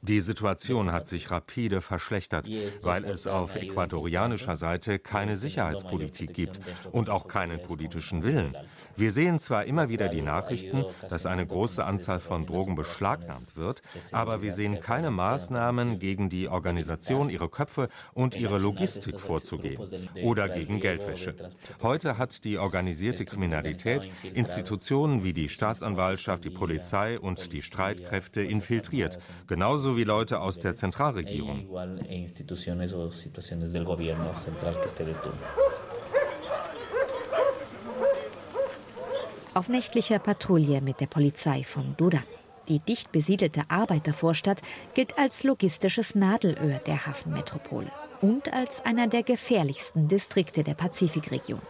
Die 0.02 0.20
Situation 0.20 0.92
hat 0.92 1.06
sich 1.06 1.30
rapide 1.30 1.82
verschlechtert, 1.82 2.48
weil 2.82 3.04
es 3.04 3.26
auf 3.26 3.54
ecuadorianischer 3.54 4.56
Seite 4.56 4.98
keine 4.98 5.36
Sicherheitspolitik 5.36 6.32
gibt 6.32 6.58
und 6.90 7.10
auch 7.10 7.28
keinen 7.28 7.60
politischen 7.60 8.22
Willen. 8.22 8.56
Wir 8.96 9.12
sehen 9.12 9.38
zwar 9.40 9.64
immer 9.64 9.90
wieder 9.90 10.08
die 10.08 10.22
Nachrichten, 10.22 10.86
dass 11.10 11.26
eine 11.26 11.46
große 11.46 11.84
Anzahl 11.84 12.18
von 12.18 12.46
Drogen 12.46 12.76
beschlagnahmt 12.76 13.56
wird, 13.56 13.82
aber 14.12 14.40
wir 14.40 14.52
sehen 14.52 14.80
keine 14.80 15.10
Maßnahmen 15.10 15.98
gegen 15.98 16.30
die 16.30 16.48
Organisation, 16.48 17.28
ihre 17.28 17.50
Köpfe 17.50 17.90
und 18.14 18.34
ihre 18.34 18.58
Logistik 18.58 19.20
vorzugehen 19.20 20.08
oder 20.22 20.48
gegen 20.48 20.80
Geldwäsche. 20.80 21.34
Heute 21.82 22.16
hat 22.16 22.44
die 22.44 22.56
organisierte 22.56 23.26
Kriminalität 23.26 24.10
Institutionen 24.32 25.24
wie 25.24 25.34
die 25.34 25.50
Staatsanwaltschaft, 25.50 26.44
die 26.44 26.50
Polizei 26.50 27.20
und 27.20 27.52
die 27.52 27.62
Streitkräfte 27.62 28.42
infiltriert, 28.42 29.18
genauso 29.46 29.89
ebenso 29.90 29.96
wie 29.96 30.04
Leute 30.04 30.40
aus 30.40 30.58
der 30.58 30.74
Zentralregierung. 30.74 31.66
Auf 39.52 39.68
nächtlicher 39.68 40.18
Patrouille 40.18 40.80
mit 40.80 41.00
der 41.00 41.06
Polizei 41.06 41.64
von 41.64 41.94
Duran. 41.96 42.22
Die 42.68 42.78
dicht 42.78 43.10
besiedelte 43.10 43.62
Arbeitervorstadt 43.68 44.62
gilt 44.94 45.18
als 45.18 45.42
logistisches 45.42 46.14
Nadelöhr 46.14 46.78
der 46.86 47.04
Hafenmetropole 47.06 47.90
und 48.20 48.52
als 48.52 48.84
einer 48.84 49.08
der 49.08 49.24
gefährlichsten 49.24 50.06
Distrikte 50.06 50.62
der 50.62 50.74
Pazifikregion. 50.74 51.62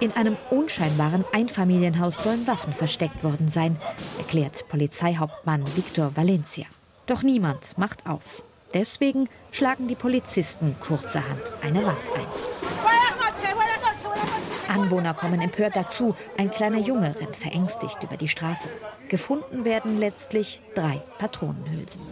In 0.00 0.12
einem 0.12 0.36
unscheinbaren 0.50 1.24
Einfamilienhaus 1.32 2.22
sollen 2.22 2.46
Waffen 2.46 2.72
versteckt 2.72 3.24
worden 3.24 3.48
sein, 3.48 3.76
erklärt 4.16 4.68
Polizeihauptmann 4.68 5.64
Victor 5.74 6.12
Valencia. 6.14 6.66
Doch 7.06 7.24
niemand 7.24 7.76
macht 7.78 8.06
auf. 8.06 8.44
Deswegen 8.74 9.28
schlagen 9.50 9.88
die 9.88 9.96
Polizisten 9.96 10.76
kurzerhand 10.78 11.42
eine 11.62 11.84
Wand 11.84 11.98
ein. 12.14 12.67
Anwohner 14.68 15.14
kommen 15.14 15.40
empört 15.40 15.76
dazu. 15.76 16.14
Ein 16.36 16.50
kleiner 16.50 16.78
Junge 16.78 17.14
rennt 17.20 17.36
verängstigt 17.36 18.02
über 18.02 18.16
die 18.16 18.28
Straße. 18.28 18.68
Gefunden 19.08 19.64
werden 19.64 19.98
letztlich 19.98 20.62
drei 20.74 21.02
Patronenhülsen. 21.18 22.02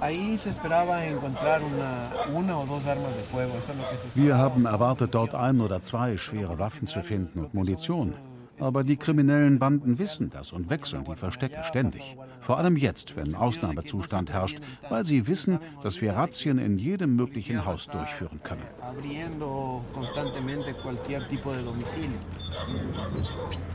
Wir 4.15 4.39
haben 4.39 4.67
erwartet, 4.67 5.15
dort 5.15 5.35
ein 5.35 5.61
oder 5.61 5.83
zwei 5.83 6.17
schwere 6.17 6.59
Waffen 6.59 6.87
zu 6.87 7.03
finden 7.03 7.41
und 7.41 7.55
Munition. 7.55 8.15
Aber 8.59 8.85
die 8.85 8.97
kriminellen 8.97 9.59
Banden 9.59 9.99
wissen 9.99 10.31
das 10.31 10.53
und 10.53 10.71
wechseln 10.71 11.05
die 11.05 11.17
Verstecke 11.17 11.63
ständig. 11.65 12.17
Vor 12.41 12.59
allem 12.59 12.77
jetzt, 12.77 13.17
wenn 13.17 13.35
Ausnahmezustand 13.35 14.33
herrscht, 14.33 14.59
weil 14.89 15.05
sie 15.05 15.27
wissen, 15.27 15.59
dass 15.83 16.01
wir 16.01 16.15
Razzien 16.15 16.59
in 16.59 16.79
jedem 16.79 17.17
möglichen 17.17 17.65
Haus 17.65 17.87
durchführen 17.87 18.41
können. 18.43 18.63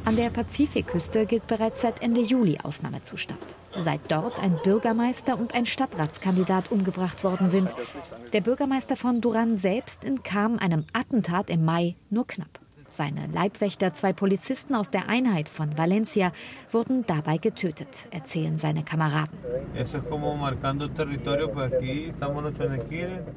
An 0.05 0.15
der 0.15 0.29
Pazifikküste 0.29 1.25
gilt 1.25 1.47
bereits 1.47 1.81
seit 1.81 2.01
Ende 2.01 2.21
Juli 2.21 2.57
Ausnahmezustand. 2.63 3.39
Seit 3.77 4.01
dort 4.09 4.39
ein 4.39 4.57
Bürgermeister 4.63 5.37
und 5.37 5.53
ein 5.53 5.65
Stadtratskandidat 5.65 6.71
umgebracht 6.71 7.23
worden 7.23 7.49
sind. 7.49 7.73
Der 8.33 8.41
Bürgermeister 8.41 8.95
von 8.95 9.21
Duran 9.21 9.55
selbst 9.55 10.03
entkam 10.03 10.57
einem 10.57 10.85
Attentat 10.93 11.49
im 11.49 11.63
Mai 11.63 11.95
nur 12.09 12.25
knapp. 12.25 12.59
Seine 12.91 13.27
Leibwächter, 13.27 13.93
zwei 13.93 14.11
Polizisten 14.11 14.75
aus 14.75 14.89
der 14.89 15.07
Einheit 15.07 15.47
von 15.47 15.77
Valencia, 15.77 16.33
wurden 16.69 17.05
dabei 17.07 17.37
getötet, 17.37 18.07
erzählen 18.11 18.57
seine 18.57 18.83
Kameraden. 18.83 19.37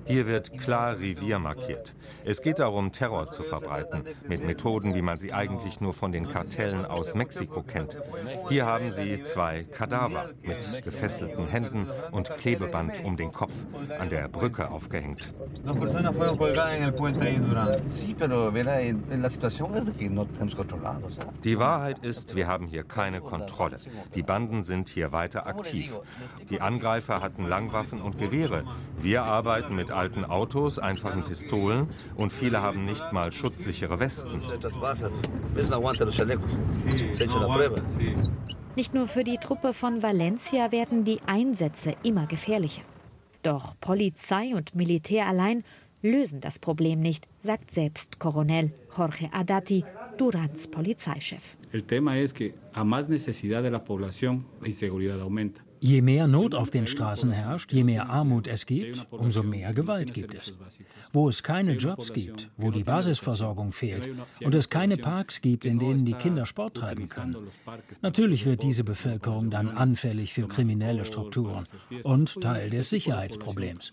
Hier 0.07 0.27
wird 0.27 0.59
klar 0.59 0.99
Revier 0.99 1.39
markiert. 1.39 1.95
Es 2.25 2.43
geht 2.43 2.59
darum, 2.59 2.91
Terror 2.91 3.31
zu 3.31 3.45
verbreiten, 3.45 4.03
mit 4.27 4.45
Methoden, 4.45 4.93
wie 4.95 5.03
man 5.03 5.19
sie 5.19 5.33
eigentlich 5.33 5.81
nur 5.81 5.95
von 5.95 6.11
den 6.11 6.29
Kartellen 6.29 6.85
aus 6.85 7.15
Mexiko 7.15 7.63
kennt. 7.63 7.97
Hier 8.49 8.67
haben 8.67 8.91
sie 8.91 9.23
zwei 9.23 9.63
Kadaver 9.63 10.31
mit 10.43 10.83
gefesselten 10.83 11.47
Händen 11.47 11.89
und 12.11 12.29
Klebeband 12.39 13.05
um 13.05 13.17
den 13.17 13.31
Kopf 13.31 13.55
an 14.01 14.09
der 14.11 14.27
Brücke 14.29 14.69
aufgehängt. 14.69 15.33
Die 21.45 21.59
Wahrheit 21.59 21.99
ist, 22.01 22.35
wir 22.35 22.47
haben 22.47 22.67
hier 22.67 22.85
keine 22.85 23.21
Kontrolle. 23.21 23.79
Die 24.15 24.23
Banden 24.23 24.63
sind 24.63 24.89
hier 24.89 25.13
weiter 25.13 25.47
aktiv. 25.47 25.95
Die 26.51 26.61
Angreifer 26.61 27.21
hatten 27.21 27.47
Langwaffen 27.47 28.01
und 28.01 28.19
Gewehre. 28.19 28.65
Wir 28.99 29.25
arbeiten 29.25 29.75
mit 29.75 29.91
alten 29.91 30.25
Autos, 30.25 30.79
einfachen 30.79 31.25
Pistolen 31.25 31.91
und 32.17 32.33
viele 32.33 32.63
haben 32.63 32.85
nicht 32.85 33.13
mal 33.13 33.33
schutzsichere 33.33 33.99
Westen. 34.01 34.41
Nicht 38.77 38.95
nur 38.95 39.07
für 39.07 39.25
die 39.25 39.39
Truppe 39.39 39.73
von 39.73 40.03
Valencia 40.03 40.73
werden 40.73 41.05
die 41.05 41.21
Einsätze 41.27 41.95
immer 42.03 42.27
gefährlicher. 42.27 42.83
Doch 43.45 43.75
Polizei 43.79 44.55
und 44.55 44.75
Militär 44.75 45.27
allein 45.27 45.65
lösen 46.05 46.41
das 46.41 46.59
Problem 46.59 47.01
nicht, 47.01 47.27
sagt 47.43 47.71
selbst 47.71 48.19
Coronel 48.19 48.71
Jorge 48.97 49.29
Adati, 49.33 49.85
Durans 50.19 50.69
Polizeichef. 50.69 51.57
El 51.73 51.83
tema 51.83 52.19
es 52.19 52.33
que 52.33 52.55
a 52.73 52.85
más 52.85 53.09
necesidad 53.09 53.63
de 53.63 53.71
la 53.71 53.85
población 53.85 54.45
la 54.61 54.69
inseguridad 54.69 55.21
aumenta. 55.21 55.65
Je 55.85 56.01
mehr 56.01 56.27
Not 56.27 56.55
auf 56.55 56.71
den 56.71 56.87
Straßen 56.87 57.31
herrscht, 57.31 57.71
je 57.71 57.85
mehr 57.85 58.09
Armut 58.09 58.49
es 58.49 58.65
gibt, 58.65 59.07
umso 59.11 59.43
mehr 59.43 59.75
Gewalt 59.75 60.15
gibt 60.15 60.35
es. 60.35 60.55
Wo 61.13 61.29
es 61.29 61.43
keine 61.43 61.75
Jobs 61.75 62.15
gibt, 62.15 62.49
wo 62.57 62.71
die 62.71 62.85
Basisversorgung 62.85 63.71
fehlt 63.71 64.09
und 64.43 64.55
es 64.55 64.71
keine 64.71 64.97
Parks 64.97 65.43
gibt, 65.43 65.67
in 65.67 65.79
denen 65.79 66.07
die 66.07 66.15
Kinder 66.15 66.47
Sport 66.47 66.79
treiben 66.79 67.07
können. 67.07 67.37
Natürlich 68.01 68.47
wird 68.47 68.63
diese 68.63 68.83
Bevölkerung 68.83 69.51
dann 69.51 69.69
anfällig 69.69 70.33
für 70.33 70.49
kriminelle 70.49 71.05
Strukturen 71.05 71.67
und 72.03 72.41
Teil 72.41 72.71
des 72.71 72.89
Sicherheitsproblems. 72.89 73.93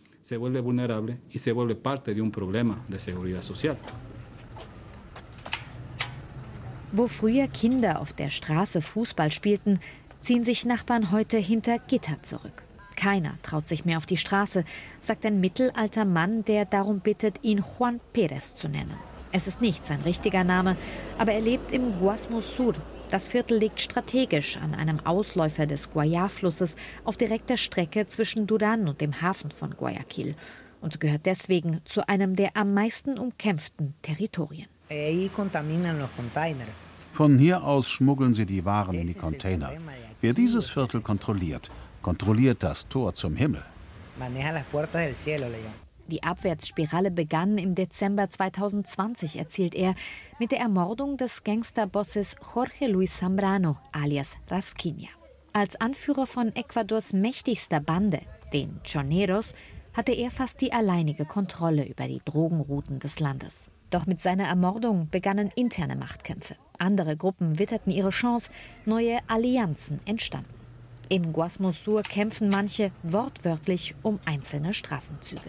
Wo 6.93 7.07
früher 7.07 7.47
Kinder 7.47 8.01
auf 8.01 8.13
der 8.13 8.29
Straße 8.29 8.81
Fußball 8.81 9.31
spielten, 9.31 9.79
ziehen 10.21 10.45
sich 10.45 10.65
Nachbarn 10.65 11.11
heute 11.11 11.37
hinter 11.37 11.79
Gitter 11.79 12.21
zurück. 12.21 12.63
Keiner 12.95 13.37
traut 13.41 13.67
sich 13.67 13.83
mehr 13.83 13.97
auf 13.97 14.05
die 14.05 14.17
Straße, 14.17 14.63
sagt 15.01 15.25
ein 15.25 15.41
mittelalter 15.41 16.05
Mann, 16.05 16.45
der 16.45 16.65
darum 16.65 16.99
bittet, 16.99 17.39
ihn 17.41 17.63
Juan 17.77 17.99
Pérez 18.13 18.55
zu 18.55 18.67
nennen. 18.67 18.95
Es 19.31 19.47
ist 19.47 19.61
nicht 19.61 19.85
sein 19.85 20.01
richtiger 20.01 20.43
Name, 20.43 20.75
aber 21.17 21.31
er 21.31 21.41
lebt 21.41 21.71
im 21.71 21.97
Guasmo 21.99 22.41
Sur. 22.41 22.75
Das 23.09 23.29
Viertel 23.29 23.57
liegt 23.57 23.81
strategisch 23.81 24.57
an 24.57 24.75
einem 24.75 24.99
Ausläufer 25.05 25.65
des 25.65 25.91
Guayá-Flusses 25.91 26.75
auf 27.03 27.17
direkter 27.17 27.57
Strecke 27.57 28.07
zwischen 28.07 28.45
Duran 28.45 28.87
und 28.87 29.01
dem 29.01 29.21
Hafen 29.21 29.51
von 29.51 29.71
Guayaquil 29.75 30.35
und 30.81 30.99
gehört 30.99 31.25
deswegen 31.25 31.81
zu 31.85 32.07
einem 32.07 32.35
der 32.35 32.55
am 32.55 32.73
meisten 32.73 33.17
umkämpften 33.17 33.95
Territorien. 34.01 34.67
Von 37.13 37.37
hier 37.37 37.63
aus 37.63 37.89
schmuggeln 37.89 38.33
sie 38.33 38.45
die 38.45 38.63
Waren 38.63 38.95
in 38.95 39.07
die 39.07 39.13
Container. 39.13 39.71
Wer 40.21 40.33
dieses 40.33 40.69
Viertel 40.69 41.01
kontrolliert, 41.01 41.71
kontrolliert 42.03 42.61
das 42.61 42.87
Tor 42.87 43.15
zum 43.15 43.35
Himmel. 43.35 43.63
Die 46.07 46.21
Abwärtsspirale 46.21 47.09
begann 47.09 47.57
im 47.57 47.73
Dezember 47.73 48.29
2020, 48.29 49.39
erzählt 49.39 49.73
er, 49.73 49.95
mit 50.37 50.51
der 50.51 50.59
Ermordung 50.59 51.17
des 51.17 51.43
Gangsterbosses 51.43 52.35
Jorge 52.53 52.85
Luis 52.85 53.17
Zambrano 53.17 53.77
alias 53.93 54.35
Rasquinia. 54.47 55.09
Als 55.53 55.75
Anführer 55.81 56.27
von 56.27 56.55
Ecuadors 56.55 57.13
mächtigster 57.13 57.79
Bande, 57.79 58.21
den 58.53 58.79
Choneros, 58.83 59.55
hatte 59.93 60.11
er 60.11 60.29
fast 60.29 60.61
die 60.61 60.71
alleinige 60.71 61.25
Kontrolle 61.25 61.83
über 61.87 62.07
die 62.07 62.21
Drogenrouten 62.23 62.99
des 62.99 63.19
Landes. 63.19 63.70
Doch 63.91 64.05
mit 64.05 64.21
seiner 64.21 64.45
Ermordung 64.45 65.09
begannen 65.11 65.51
interne 65.55 65.97
Machtkämpfe. 65.97 66.55
Andere 66.79 67.17
Gruppen 67.17 67.59
witterten 67.59 67.91
ihre 67.91 68.09
Chance, 68.09 68.49
neue 68.85 69.19
Allianzen 69.27 69.99
entstanden. 70.05 70.49
Im 71.09 71.33
Guasmosur 71.33 72.03
kämpfen 72.03 72.47
manche 72.47 72.91
wortwörtlich 73.03 73.93
um 74.01 74.19
einzelne 74.23 74.73
Straßenzüge. 74.73 75.41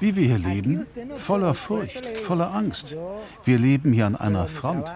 Wie 0.00 0.16
wir 0.16 0.26
hier 0.26 0.38
leben? 0.38 0.86
Voller 1.16 1.54
Furcht, 1.54 2.04
voller 2.04 2.52
Angst. 2.52 2.96
Wir 3.44 3.58
leben 3.58 3.92
hier 3.92 4.06
an 4.06 4.16
einer 4.16 4.48
Front. 4.48 4.88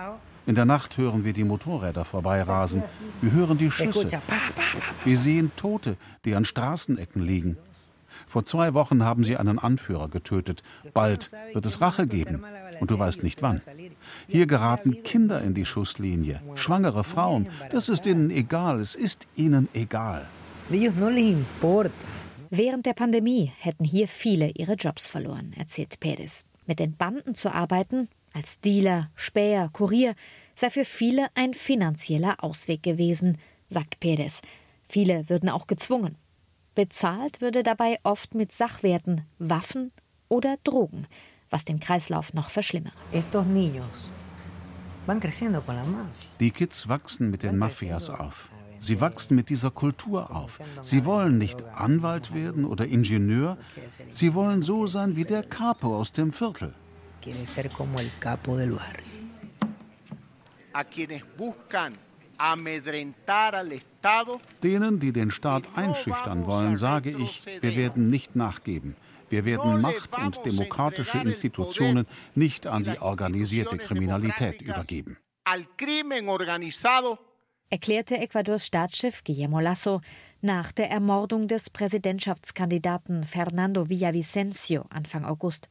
In 0.47 0.57
der 0.57 0.65
Nacht 0.65 0.99
hören 0.99 1.25
wir 1.25 1.33
die 1.33 1.45
Motorräder 1.45 2.05
vorbeirasen. 2.05 2.83
Wir 3.23 3.31
hören 3.31 3.57
die 3.57 3.71
Schüsse. 3.71 4.09
Wir 5.05 5.17
sehen 5.17 5.53
Tote, 5.55 5.97
die 6.25 6.35
an 6.35 6.45
Straßenecken 6.45 7.23
liegen. 7.23 7.57
Vor 8.27 8.45
zwei 8.45 8.75
Wochen 8.75 9.05
haben 9.05 9.25
sie 9.25 9.37
einen 9.37 9.59
Anführer 9.59 10.09
getötet. 10.09 10.63
Bald 10.93 11.31
wird 11.53 11.67
es 11.67 11.81
Rache 11.81 12.07
geben. 12.07 12.45
Und 12.81 12.91
du 12.91 12.99
weißt 12.99 13.23
nicht 13.23 13.43
wann. 13.43 13.61
Hier 14.29 14.47
geraten 14.47 15.03
Kinder 15.03 15.41
in 15.43 15.55
die 15.55 15.65
Schusslinie, 15.65 16.41
schwangere 16.55 17.05
Frauen. 17.05 17.49
Das 17.71 17.89
ist 17.89 18.07
ihnen 18.07 18.31
egal. 18.31 18.81
Es 18.81 18.95
ist 18.95 19.27
ihnen 19.37 19.69
egal. 19.75 20.27
Während 22.51 22.87
der 22.87 22.95
Pandemie 22.95 23.53
hätten 23.59 23.85
hier 23.85 24.09
viele 24.09 24.51
ihre 24.51 24.75
Jobs 24.75 25.09
verloren, 25.09 25.53
erzählt 25.57 25.99
Perez. 26.01 26.45
Mit 26.67 26.79
den 26.79 26.97
Banden 26.97 27.35
zu 27.35 27.53
arbeiten, 27.53 28.09
als 28.33 28.61
Dealer, 28.61 29.11
Späher, 29.15 29.71
Kurier, 29.73 30.15
sei 30.57 30.71
für 30.71 30.85
viele 30.85 31.29
ein 31.35 31.55
finanzieller 31.55 32.43
Ausweg 32.43 32.83
gewesen, 32.83 33.39
sagt 33.69 34.01
Perez. 34.01 34.41
Viele 34.89 35.29
würden 35.29 35.49
auch 35.49 35.67
gezwungen. 35.67 36.17
Bezahlt 36.75 37.41
würde 37.41 37.63
dabei 37.63 37.99
oft 38.03 38.35
mit 38.35 38.51
Sachwerten, 38.53 39.23
Waffen 39.39 39.93
oder 40.29 40.57
Drogen, 40.65 41.07
was 41.51 41.65
den 41.65 41.79
Kreislauf 41.79 42.35
noch 42.35 42.51
verschlimmere. 42.51 42.95
Die 46.41 46.51
Kids 46.51 46.89
wachsen 46.89 47.31
mit 47.31 47.43
den 47.43 47.59
Mafias 47.59 48.11
auf. 48.11 48.51
Sie 48.81 49.01
wachsen 49.01 49.35
mit 49.37 49.49
dieser 49.51 49.71
Kultur 49.71 50.35
auf. 50.35 50.59
Sie 50.83 51.05
wollen 51.05 51.39
nicht 51.39 51.63
Anwalt 51.75 52.35
werden 52.35 52.65
oder 52.65 52.87
Ingenieur. 52.87 53.57
Sie 54.11 54.35
wollen 54.35 54.63
so 54.63 54.87
sein 54.87 55.17
wie 55.17 55.25
der 55.25 55.43
Capo 55.43 55.97
aus 55.97 56.13
dem 56.13 56.33
Viertel. 56.33 56.75
A 60.77 60.83
quienes 60.83 61.23
buscan 61.37 61.95
Denen, 64.63 65.01
die 65.01 65.13
den 65.13 65.31
Staat 65.31 65.65
einschüchtern 65.77 66.47
wollen, 66.47 66.77
sage 66.77 67.11
ich, 67.11 67.47
wir 67.61 67.77
werden 67.77 68.11
nicht 68.11 68.37
nachgeben. 68.37 68.97
Wir 69.31 69.45
werden 69.45 69.81
Macht 69.81 70.17
und 70.19 70.45
demokratische 70.45 71.19
Institutionen 71.19 72.07
nicht 72.35 72.67
an 72.67 72.85
die 72.85 73.01
organisierte 73.01 73.79
Kriminalität 73.79 74.61
übergeben. 74.63 75.17
Erklärte 77.71 78.19
Ecuadors 78.19 78.67
Staatschef 78.67 79.25
Guillermo 79.25 79.61
Lasso 79.61 80.01
nach 80.41 80.71
der 80.73 80.91
Ermordung 80.91 81.49
des 81.49 81.71
Präsidentschaftskandidaten 81.71 83.25
Fernando 83.25 83.89
Villavicencio 83.89 84.85
Anfang 84.91 85.25
August. 85.25 85.69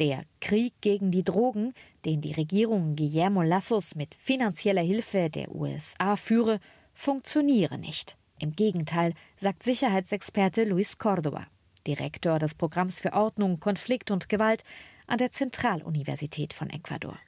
Der 0.00 0.24
Krieg 0.40 0.72
gegen 0.80 1.10
die 1.10 1.24
Drogen, 1.24 1.74
den 2.06 2.22
die 2.22 2.32
Regierung 2.32 2.96
Guillermo 2.96 3.42
Lassos 3.42 3.94
mit 3.94 4.14
finanzieller 4.14 4.80
Hilfe 4.80 5.28
der 5.28 5.54
USA 5.54 6.16
führe, 6.16 6.58
funktioniere 6.94 7.76
nicht. 7.76 8.16
Im 8.38 8.52
Gegenteil, 8.52 9.12
sagt 9.36 9.62
Sicherheitsexperte 9.62 10.64
Luis 10.64 10.96
Córdoba, 10.98 11.42
Direktor 11.86 12.38
des 12.38 12.54
Programms 12.54 12.98
für 13.02 13.12
Ordnung, 13.12 13.60
Konflikt 13.60 14.10
und 14.10 14.30
Gewalt 14.30 14.64
an 15.10 15.18
der 15.18 15.32
Zentraluniversität 15.32 16.54
von 16.54 16.70
Ecuador. 16.70 17.18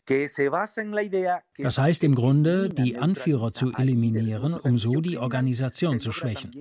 Das 1.59 1.79
heißt 1.79 2.05
im 2.05 2.15
Grunde, 2.15 2.71
die 2.71 2.97
Anführer 2.97 3.53
zu 3.53 3.73
eliminieren, 3.73 4.55
um 4.55 4.79
so 4.79 5.01
die 5.01 5.19
Organisation 5.19 5.99
zu 5.99 6.13
schwächen. 6.13 6.53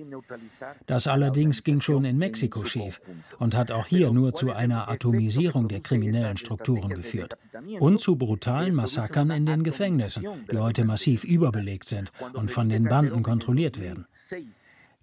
Das 0.86 1.06
allerdings 1.06 1.62
ging 1.62 1.80
schon 1.80 2.04
in 2.04 2.18
Mexiko 2.18 2.64
schief 2.64 3.00
und 3.38 3.56
hat 3.56 3.70
auch 3.70 3.86
hier 3.86 4.12
nur 4.12 4.34
zu 4.34 4.50
einer 4.50 4.88
Atomisierung 4.88 5.68
der 5.68 5.80
kriminellen 5.80 6.36
Strukturen 6.36 6.90
geführt 6.90 7.36
und 7.78 8.00
zu 8.00 8.16
brutalen 8.16 8.74
Massakern 8.74 9.30
in 9.30 9.46
den 9.46 9.62
Gefängnissen, 9.62 10.26
die 10.50 10.58
heute 10.58 10.84
massiv 10.84 11.24
überbelegt 11.24 11.88
sind 11.88 12.10
und 12.32 12.50
von 12.50 12.68
den 12.68 12.84
Banden 12.84 13.22
kontrolliert 13.22 13.78
werden. 13.78 14.06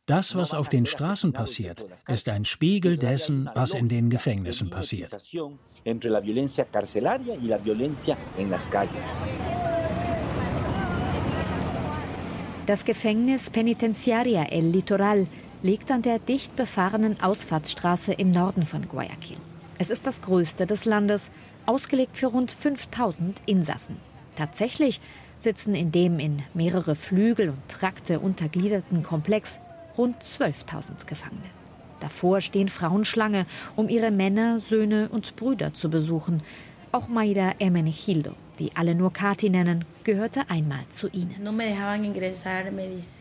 Das, 0.09 0.35
was 0.35 0.55
auf 0.55 0.69
den 0.69 0.87
Straßen 0.87 1.33
passiert, 1.33 1.85
ist 2.07 2.29
ein 2.29 2.43
Spiegel 2.43 2.97
dessen, 2.97 3.47
was 3.53 3.75
in 3.75 3.87
den 3.87 4.09
Gefängnissen 4.09 4.71
passiert. 4.71 5.15
Das 12.65 12.85
Gefängnis 12.85 13.49
Penitenciaria 13.51 14.45
El 14.45 14.65
Litoral 14.71 15.27
liegt 15.61 15.91
an 15.91 16.01
der 16.01 16.17
dicht 16.17 16.55
befahrenen 16.55 17.21
Ausfahrtsstraße 17.21 18.13
im 18.13 18.31
Norden 18.31 18.65
von 18.65 18.87
Guayaquil. 18.87 19.37
Es 19.77 19.91
ist 19.91 20.07
das 20.07 20.23
größte 20.23 20.65
des 20.65 20.85
Landes, 20.85 21.29
ausgelegt 21.67 22.17
für 22.17 22.27
rund 22.27 22.51
5000 22.51 23.43
Insassen. 23.45 23.97
Tatsächlich 24.35 25.01
sitzen 25.37 25.75
in 25.75 25.91
dem 25.91 26.17
in 26.17 26.41
mehrere 26.55 26.95
Flügel 26.95 27.49
und 27.49 27.69
Trakte 27.69 28.19
untergliederten 28.19 29.03
Komplex 29.03 29.59
rund 29.99 30.15
12.000 30.23 31.05
Gefangene. 31.05 31.49
Davor 31.99 32.39
stehen 32.39 32.69
Frauen 32.69 33.03
Schlange, 33.03 33.45
um 33.75 33.89
ihre 33.89 34.09
Männer, 34.09 34.62
Söhne 34.62 35.09
und 35.12 35.35
Brüder 35.35 35.73
zu 35.73 35.89
besuchen. 35.89 36.41
Auch 36.93 37.09
Maida 37.09 37.51
Ermenegildo, 37.59 38.31
die 38.57 38.75
alle 38.77 38.95
nur 38.95 39.12
Kati 39.12 39.49
nennen, 39.49 39.83
gehörte 40.09 40.49
einmal 40.49 40.85
zu 40.89 41.07
ihnen. 41.09 41.45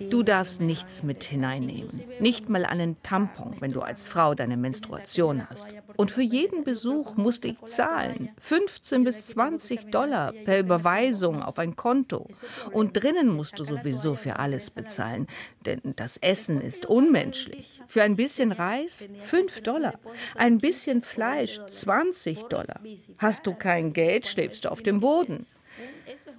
Du 0.08 0.22
darfst 0.22 0.62
nichts 0.62 1.02
mit 1.02 1.22
hineinnehmen. 1.22 2.02
Nicht 2.18 2.48
mal 2.48 2.64
einen 2.64 2.96
Tampon, 3.02 3.56
wenn 3.60 3.72
du 3.72 3.82
als 3.82 4.08
Frau 4.08 4.34
deine 4.34 4.56
Menstruation 4.56 5.46
hast. 5.50 5.66
Und 5.98 6.10
für 6.10 6.22
jeden 6.22 6.64
Besuch 6.64 7.18
musste 7.18 7.48
ich 7.48 7.60
zahlen. 7.66 8.30
15 8.40 9.04
bis 9.04 9.26
20 9.26 9.90
Dollar 9.90 10.32
per 10.32 10.60
Überweisung 10.60 11.42
auf 11.42 11.58
ein 11.58 11.76
Konto. 11.76 12.26
Und 12.72 12.94
drinnen 12.94 13.28
musst 13.28 13.58
du 13.58 13.64
sowieso 13.64 14.14
für 14.14 14.38
alles 14.38 14.70
bezahlen. 14.70 15.26
Denn 15.66 15.82
das 15.96 16.16
Essen 16.16 16.58
ist 16.58 16.86
unmenschlich. 16.86 17.82
Für 17.86 18.02
ein 18.02 18.16
bisschen 18.16 18.50
Reis 18.50 19.10
5 19.18 19.60
Dollar. 19.60 19.98
Ein 20.36 20.56
bisschen 20.56 21.02
Fleisch 21.02 21.60
20 21.66 22.44
Dollar. 22.44 22.80
Hast 23.18 23.46
du 23.46 23.52
kein 23.52 23.92
Geld, 23.92 24.26
schläfst 24.26 24.64
du 24.64 24.70
auf 24.70 24.80
dem 24.80 25.00
Boden. 25.00 25.44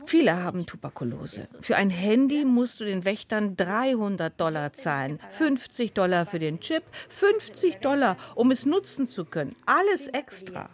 Viele 0.06 0.41
haben 0.41 0.65
Tuberkulose. 0.65 1.47
Für 1.62 1.75
ein 1.75 1.89
Handy 1.89 2.45
musst 2.45 2.80
du 2.80 2.86
den 2.86 3.06
Wächtern 3.06 3.56
300 3.56 4.39
Dollar 4.39 4.73
zahlen. 4.73 5.19
50 5.32 5.93
Dollar 5.93 6.25
für 6.25 6.39
den 6.39 6.60
Chip, 6.60 6.84
50 7.10 7.78
Dollar, 7.78 8.17
um 8.36 8.52
es 8.52 8.65
nutzen 8.65 9.08
zu 9.08 9.25
können. 9.25 9.56
Alles 9.65 10.08
extra. 10.08 10.69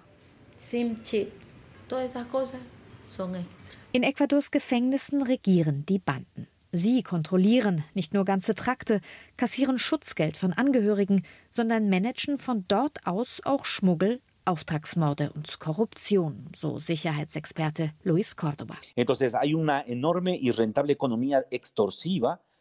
In 3.92 4.04
Ecuadors 4.04 4.52
Gefängnissen 4.52 5.22
regieren 5.22 5.86
die 5.86 6.00
Banden. 6.00 6.48
Sie 6.72 7.04
kontrollieren 7.04 7.86
nicht 7.94 8.14
nur 8.14 8.26
ganze 8.26 8.54
Trakte, 8.54 9.00
kassieren 9.38 9.80
Schutzgeld 9.80 10.36
von 10.36 10.52
Angehörigen, 10.52 11.24
sondern 11.50 11.90
managen 11.90 12.38
von 12.38 12.66
dort 12.68 13.08
aus 13.08 13.40
auch 13.46 13.64
Schmuggel, 13.64 14.20
Auftragsmorde 14.46 15.32
und 15.34 15.60
Korruption, 15.60 16.50
so 16.56 16.80
Sicherheitsexperte 16.80 17.92
Luis 18.04 18.36
Córdoba. 18.38 18.76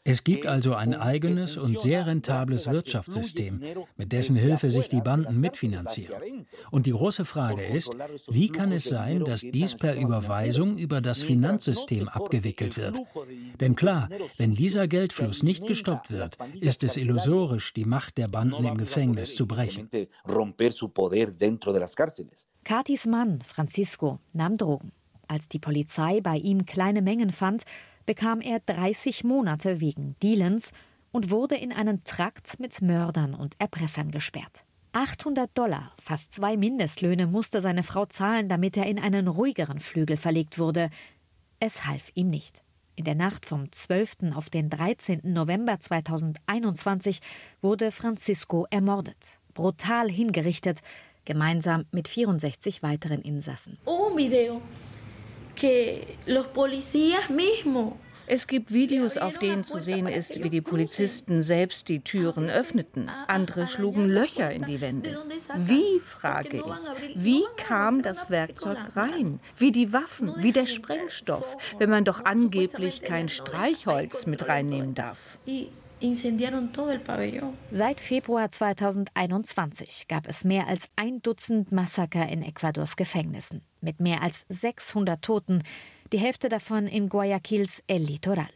Es 0.06 0.22
gibt 0.22 0.46
also 0.46 0.74
ein 0.74 0.94
eigenes 0.94 1.56
und 1.56 1.78
sehr 1.78 2.06
rentables 2.06 2.70
Wirtschaftssystem, 2.70 3.62
mit 3.96 4.12
dessen 4.12 4.36
Hilfe 4.36 4.70
sich 4.70 4.90
die 4.90 5.00
Banden 5.00 5.40
mitfinanzieren. 5.40 6.46
Und 6.70 6.84
die 6.84 6.90
große 6.90 7.24
Frage 7.24 7.64
ist, 7.64 7.90
wie 8.28 8.50
kann 8.50 8.70
es 8.70 8.84
sein, 8.84 9.24
dass 9.24 9.40
dies 9.40 9.74
per 9.74 9.96
Überweisung 9.96 10.76
über 10.76 11.00
das 11.00 11.22
Finanzsystem 11.22 12.08
abgewickelt 12.08 12.76
wird? 12.76 12.98
Denn 13.60 13.76
klar, 13.76 14.10
wenn 14.36 14.52
dieser 14.52 14.88
Geldfluss 14.88 15.42
nicht 15.42 15.66
gestoppt 15.66 16.10
wird, 16.10 16.36
ist 16.60 16.84
es 16.84 16.98
illusorisch, 16.98 17.72
die 17.72 17.86
Macht 17.86 18.18
der 18.18 18.28
Banden 18.28 18.64
im 18.64 18.76
Gefängnis 18.76 19.34
zu 19.36 19.46
brechen. 19.46 19.88
Katis 22.64 23.06
Mann, 23.06 23.40
Francisco, 23.40 24.18
nahm 24.34 24.56
Drogen. 24.58 24.92
Als 25.28 25.48
die 25.48 25.58
Polizei 25.58 26.20
bei 26.20 26.36
ihm 26.36 26.66
kleine 26.66 27.00
Mengen 27.00 27.32
fand, 27.32 27.64
bekam 28.06 28.40
er 28.40 28.60
30 28.60 29.24
Monate 29.24 29.80
wegen 29.80 30.16
Dealens 30.22 30.72
und 31.12 31.30
wurde 31.30 31.56
in 31.56 31.72
einen 31.72 32.04
Trakt 32.04 32.58
mit 32.58 32.82
Mördern 32.82 33.34
und 33.34 33.54
Erpressern 33.58 34.10
gesperrt. 34.10 34.64
800 34.92 35.50
Dollar, 35.58 35.92
fast 36.00 36.32
zwei 36.34 36.56
Mindestlöhne, 36.56 37.26
musste 37.26 37.60
seine 37.60 37.82
Frau 37.82 38.06
zahlen, 38.06 38.48
damit 38.48 38.76
er 38.76 38.86
in 38.86 38.98
einen 38.98 39.26
ruhigeren 39.26 39.80
Flügel 39.80 40.16
verlegt 40.16 40.58
wurde. 40.58 40.90
Es 41.58 41.84
half 41.86 42.10
ihm 42.14 42.30
nicht. 42.30 42.62
In 42.96 43.04
der 43.04 43.16
Nacht 43.16 43.44
vom 43.44 43.72
12. 43.72 44.34
auf 44.36 44.50
den 44.50 44.70
13. 44.70 45.20
November 45.24 45.80
2021 45.80 47.20
wurde 47.60 47.90
Francisco 47.90 48.66
ermordet, 48.70 49.40
brutal 49.52 50.08
hingerichtet, 50.08 50.80
gemeinsam 51.24 51.86
mit 51.90 52.06
64 52.06 52.84
weiteren 52.84 53.20
Insassen. 53.22 53.78
Un 53.86 54.16
video 54.16 54.62
que 55.54 56.16
los 56.26 56.46
policías 56.46 57.30
mismos 57.30 57.94
es 58.26 58.46
gibt 58.46 58.72
Videos, 58.72 59.18
auf 59.18 59.38
denen 59.38 59.64
zu 59.64 59.78
sehen 59.78 60.06
ist, 60.06 60.42
wie 60.42 60.48
die 60.48 60.62
Polizisten 60.62 61.42
selbst 61.42 61.88
die 61.88 62.00
Türen 62.00 62.48
öffneten. 62.48 63.10
Andere 63.28 63.66
schlugen 63.66 64.08
Löcher 64.08 64.50
in 64.50 64.62
die 64.62 64.80
Wände. 64.80 65.18
Wie, 65.58 66.00
frage 66.00 66.58
ich, 66.58 67.14
wie 67.14 67.42
kam 67.56 68.02
das 68.02 68.30
Werkzeug 68.30 68.78
rein? 68.96 69.40
Wie 69.58 69.72
die 69.72 69.92
Waffen, 69.92 70.32
wie 70.38 70.52
der 70.52 70.66
Sprengstoff, 70.66 71.56
wenn 71.78 71.90
man 71.90 72.04
doch 72.04 72.24
angeblich 72.24 73.02
kein 73.02 73.28
Streichholz 73.28 74.26
mit 74.26 74.48
reinnehmen 74.48 74.94
darf? 74.94 75.36
Seit 77.70 78.00
Februar 78.00 78.50
2021 78.50 80.06
gab 80.08 80.28
es 80.28 80.44
mehr 80.44 80.66
als 80.66 80.88
ein 80.96 81.20
Dutzend 81.22 81.72
Massaker 81.72 82.26
in 82.28 82.42
Ecuadors 82.42 82.96
Gefängnissen 82.96 83.62
mit 83.84 84.00
mehr 84.00 84.22
als 84.22 84.44
600 84.48 85.22
Toten, 85.22 85.62
die 86.12 86.18
Hälfte 86.18 86.48
davon 86.48 86.86
in 86.86 87.08
Guayaquils 87.08 87.84
El 87.86 88.02
Litoral. 88.02 88.48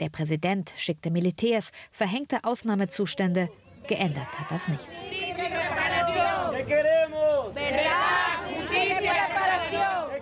Der 0.00 0.08
Präsident 0.08 0.72
schickte 0.76 1.10
Militärs, 1.10 1.70
verhängte 1.90 2.44
Ausnahmezustände, 2.44 3.48
geändert 3.86 4.38
hat 4.38 4.50
das 4.50 4.68
nichts. 4.68 5.04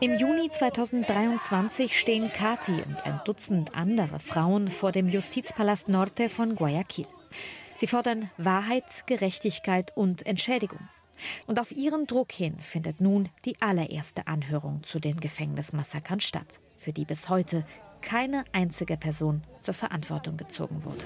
Im 0.01 0.19
Juni 0.19 0.51
2023 0.51 1.99
stehen 1.99 2.33
Kati 2.33 2.73
und 2.73 3.07
ein 3.07 3.21
Dutzend 3.25 3.75
andere 3.75 4.19
Frauen 4.19 4.67
vor 4.67 4.91
dem 4.91 5.09
Justizpalast 5.09 5.89
Norte 5.89 6.29
von 6.29 6.57
Guayaquil. 6.57 7.07
Sie 7.77 7.87
fordern 7.87 8.29
Wahrheit, 8.37 9.07
Gerechtigkeit 9.07 9.97
und 9.97 10.27
Entschädigung. 10.27 10.81
Und 11.47 11.61
auf 11.61 11.73
ihren 11.73 12.07
Druck 12.07 12.33
hin 12.33 12.59
findet 12.59 13.01
nun 13.01 13.29
die 13.45 13.61
allererste 13.61 14.27
Anhörung 14.27 14.83
zu 14.83 14.99
den 14.99 15.21
Gefängnismassakern 15.21 16.21
statt, 16.21 16.61
für 16.77 16.93
die 16.93 17.05
bis 17.05 17.29
heute 17.29 17.65
keine 18.03 18.45
einzige 18.53 18.97
Person 18.97 19.43
zur 19.61 19.75
Verantwortung 19.75 20.37
gezogen 20.37 20.85
wurde. 20.85 21.05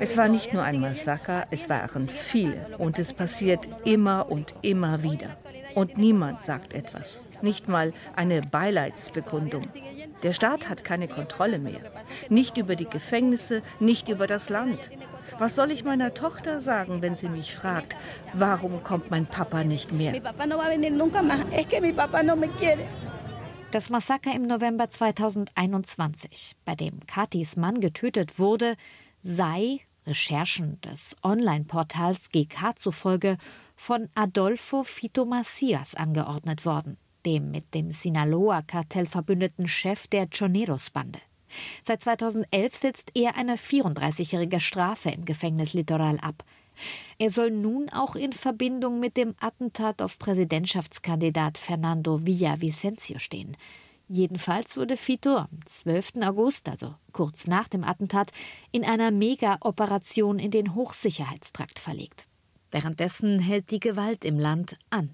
Es 0.00 0.16
war 0.16 0.28
nicht 0.28 0.54
nur 0.54 0.62
ein 0.62 0.80
Massaker, 0.80 1.46
es 1.50 1.68
waren 1.68 2.08
viele. 2.08 2.78
Und 2.78 2.98
es 2.98 3.12
passiert 3.12 3.68
immer 3.84 4.30
und 4.30 4.54
immer 4.62 5.02
wieder. 5.02 5.36
Und 5.74 5.98
niemand 5.98 6.42
sagt 6.42 6.72
etwas. 6.72 7.22
Nicht 7.42 7.68
mal 7.68 7.92
eine 8.14 8.40
Beileidsbekundung. 8.42 9.62
Der 10.22 10.32
Staat 10.32 10.68
hat 10.68 10.84
keine 10.84 11.08
Kontrolle 11.08 11.58
mehr. 11.58 11.80
Nicht 12.28 12.56
über 12.56 12.76
die 12.76 12.88
Gefängnisse, 12.88 13.62
nicht 13.80 14.08
über 14.08 14.26
das 14.26 14.48
Land. 14.48 14.78
Was 15.40 15.54
soll 15.54 15.70
ich 15.70 15.84
meiner 15.84 16.12
Tochter 16.12 16.60
sagen, 16.60 17.00
wenn 17.00 17.14
sie 17.14 17.30
mich 17.30 17.54
fragt, 17.54 17.96
warum 18.34 18.82
kommt 18.82 19.10
mein 19.10 19.24
Papa 19.24 19.64
nicht 19.64 19.90
mehr? 19.90 20.12
Das 23.70 23.88
Massaker 23.88 24.34
im 24.34 24.46
November 24.46 24.90
2021, 24.90 26.56
bei 26.66 26.74
dem 26.74 27.00
Katis 27.06 27.56
Mann 27.56 27.80
getötet 27.80 28.38
wurde, 28.38 28.76
sei 29.22 29.80
Recherchen 30.06 30.78
des 30.82 31.16
Online-Portals 31.22 32.28
GK 32.32 32.76
zufolge 32.76 33.38
von 33.76 34.10
Adolfo 34.14 34.82
Fito 34.82 35.24
Macias 35.24 35.94
angeordnet 35.94 36.66
worden, 36.66 36.98
dem 37.24 37.50
mit 37.50 37.72
dem 37.72 37.92
Sinaloa-Kartell 37.92 39.06
verbündeten 39.06 39.68
Chef 39.68 40.06
der 40.06 40.28
Choneros-Bande. 40.28 41.20
Seit 41.82 42.02
2011 42.02 42.76
sitzt 42.76 43.10
er 43.14 43.36
eine 43.36 43.56
34-jährige 43.56 44.60
Strafe 44.60 45.10
im 45.10 45.24
Gefängnis 45.24 45.72
Litoral 45.72 46.18
ab. 46.20 46.44
Er 47.18 47.30
soll 47.30 47.50
nun 47.50 47.88
auch 47.90 48.16
in 48.16 48.32
Verbindung 48.32 49.00
mit 49.00 49.16
dem 49.16 49.34
Attentat 49.40 50.00
auf 50.00 50.18
Präsidentschaftskandidat 50.18 51.58
Fernando 51.58 52.24
Villavicencio 52.24 53.18
stehen. 53.18 53.56
Jedenfalls 54.08 54.76
wurde 54.76 54.96
Fito 54.96 55.36
am 55.36 55.64
12. 55.66 56.22
August, 56.22 56.68
also 56.68 56.94
kurz 57.12 57.46
nach 57.46 57.68
dem 57.68 57.84
Attentat, 57.84 58.32
in 58.72 58.84
einer 58.84 59.12
Mega-Operation 59.12 60.40
in 60.40 60.50
den 60.50 60.74
Hochsicherheitstrakt 60.74 61.78
verlegt. 61.78 62.26
Währenddessen 62.72 63.38
hält 63.38 63.70
die 63.70 63.78
Gewalt 63.78 64.24
im 64.24 64.38
Land 64.38 64.76
an. 64.90 65.10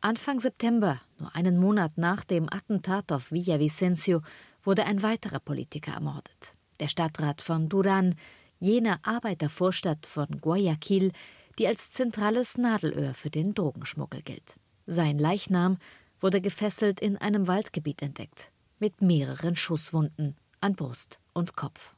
Anfang 0.00 0.40
September, 0.40 1.00
nur 1.18 1.34
einen 1.34 1.58
Monat 1.58 1.96
nach 1.96 2.24
dem 2.24 2.48
Attentat 2.52 3.12
auf 3.12 3.30
Villavicencio, 3.30 4.20
wurde 4.64 4.84
ein 4.86 5.02
weiterer 5.02 5.40
Politiker 5.40 5.92
ermordet. 5.92 6.54
Der 6.80 6.88
Stadtrat 6.88 7.40
von 7.40 7.68
Duran, 7.68 8.14
jener 8.58 8.98
Arbeitervorstadt 9.02 10.06
von 10.06 10.26
Guayaquil, 10.40 11.12
die 11.58 11.68
als 11.68 11.92
zentrales 11.92 12.58
Nadelöhr 12.58 13.14
für 13.14 13.30
den 13.30 13.54
Drogenschmuggel 13.54 14.22
gilt. 14.22 14.56
Sein 14.86 15.18
Leichnam 15.18 15.78
wurde 16.20 16.40
gefesselt 16.40 17.00
in 17.00 17.16
einem 17.16 17.46
Waldgebiet 17.46 18.02
entdeckt, 18.02 18.50
mit 18.78 19.02
mehreren 19.02 19.56
Schusswunden 19.56 20.36
an 20.60 20.74
Brust 20.74 21.20
und 21.32 21.56
Kopf. 21.56 21.94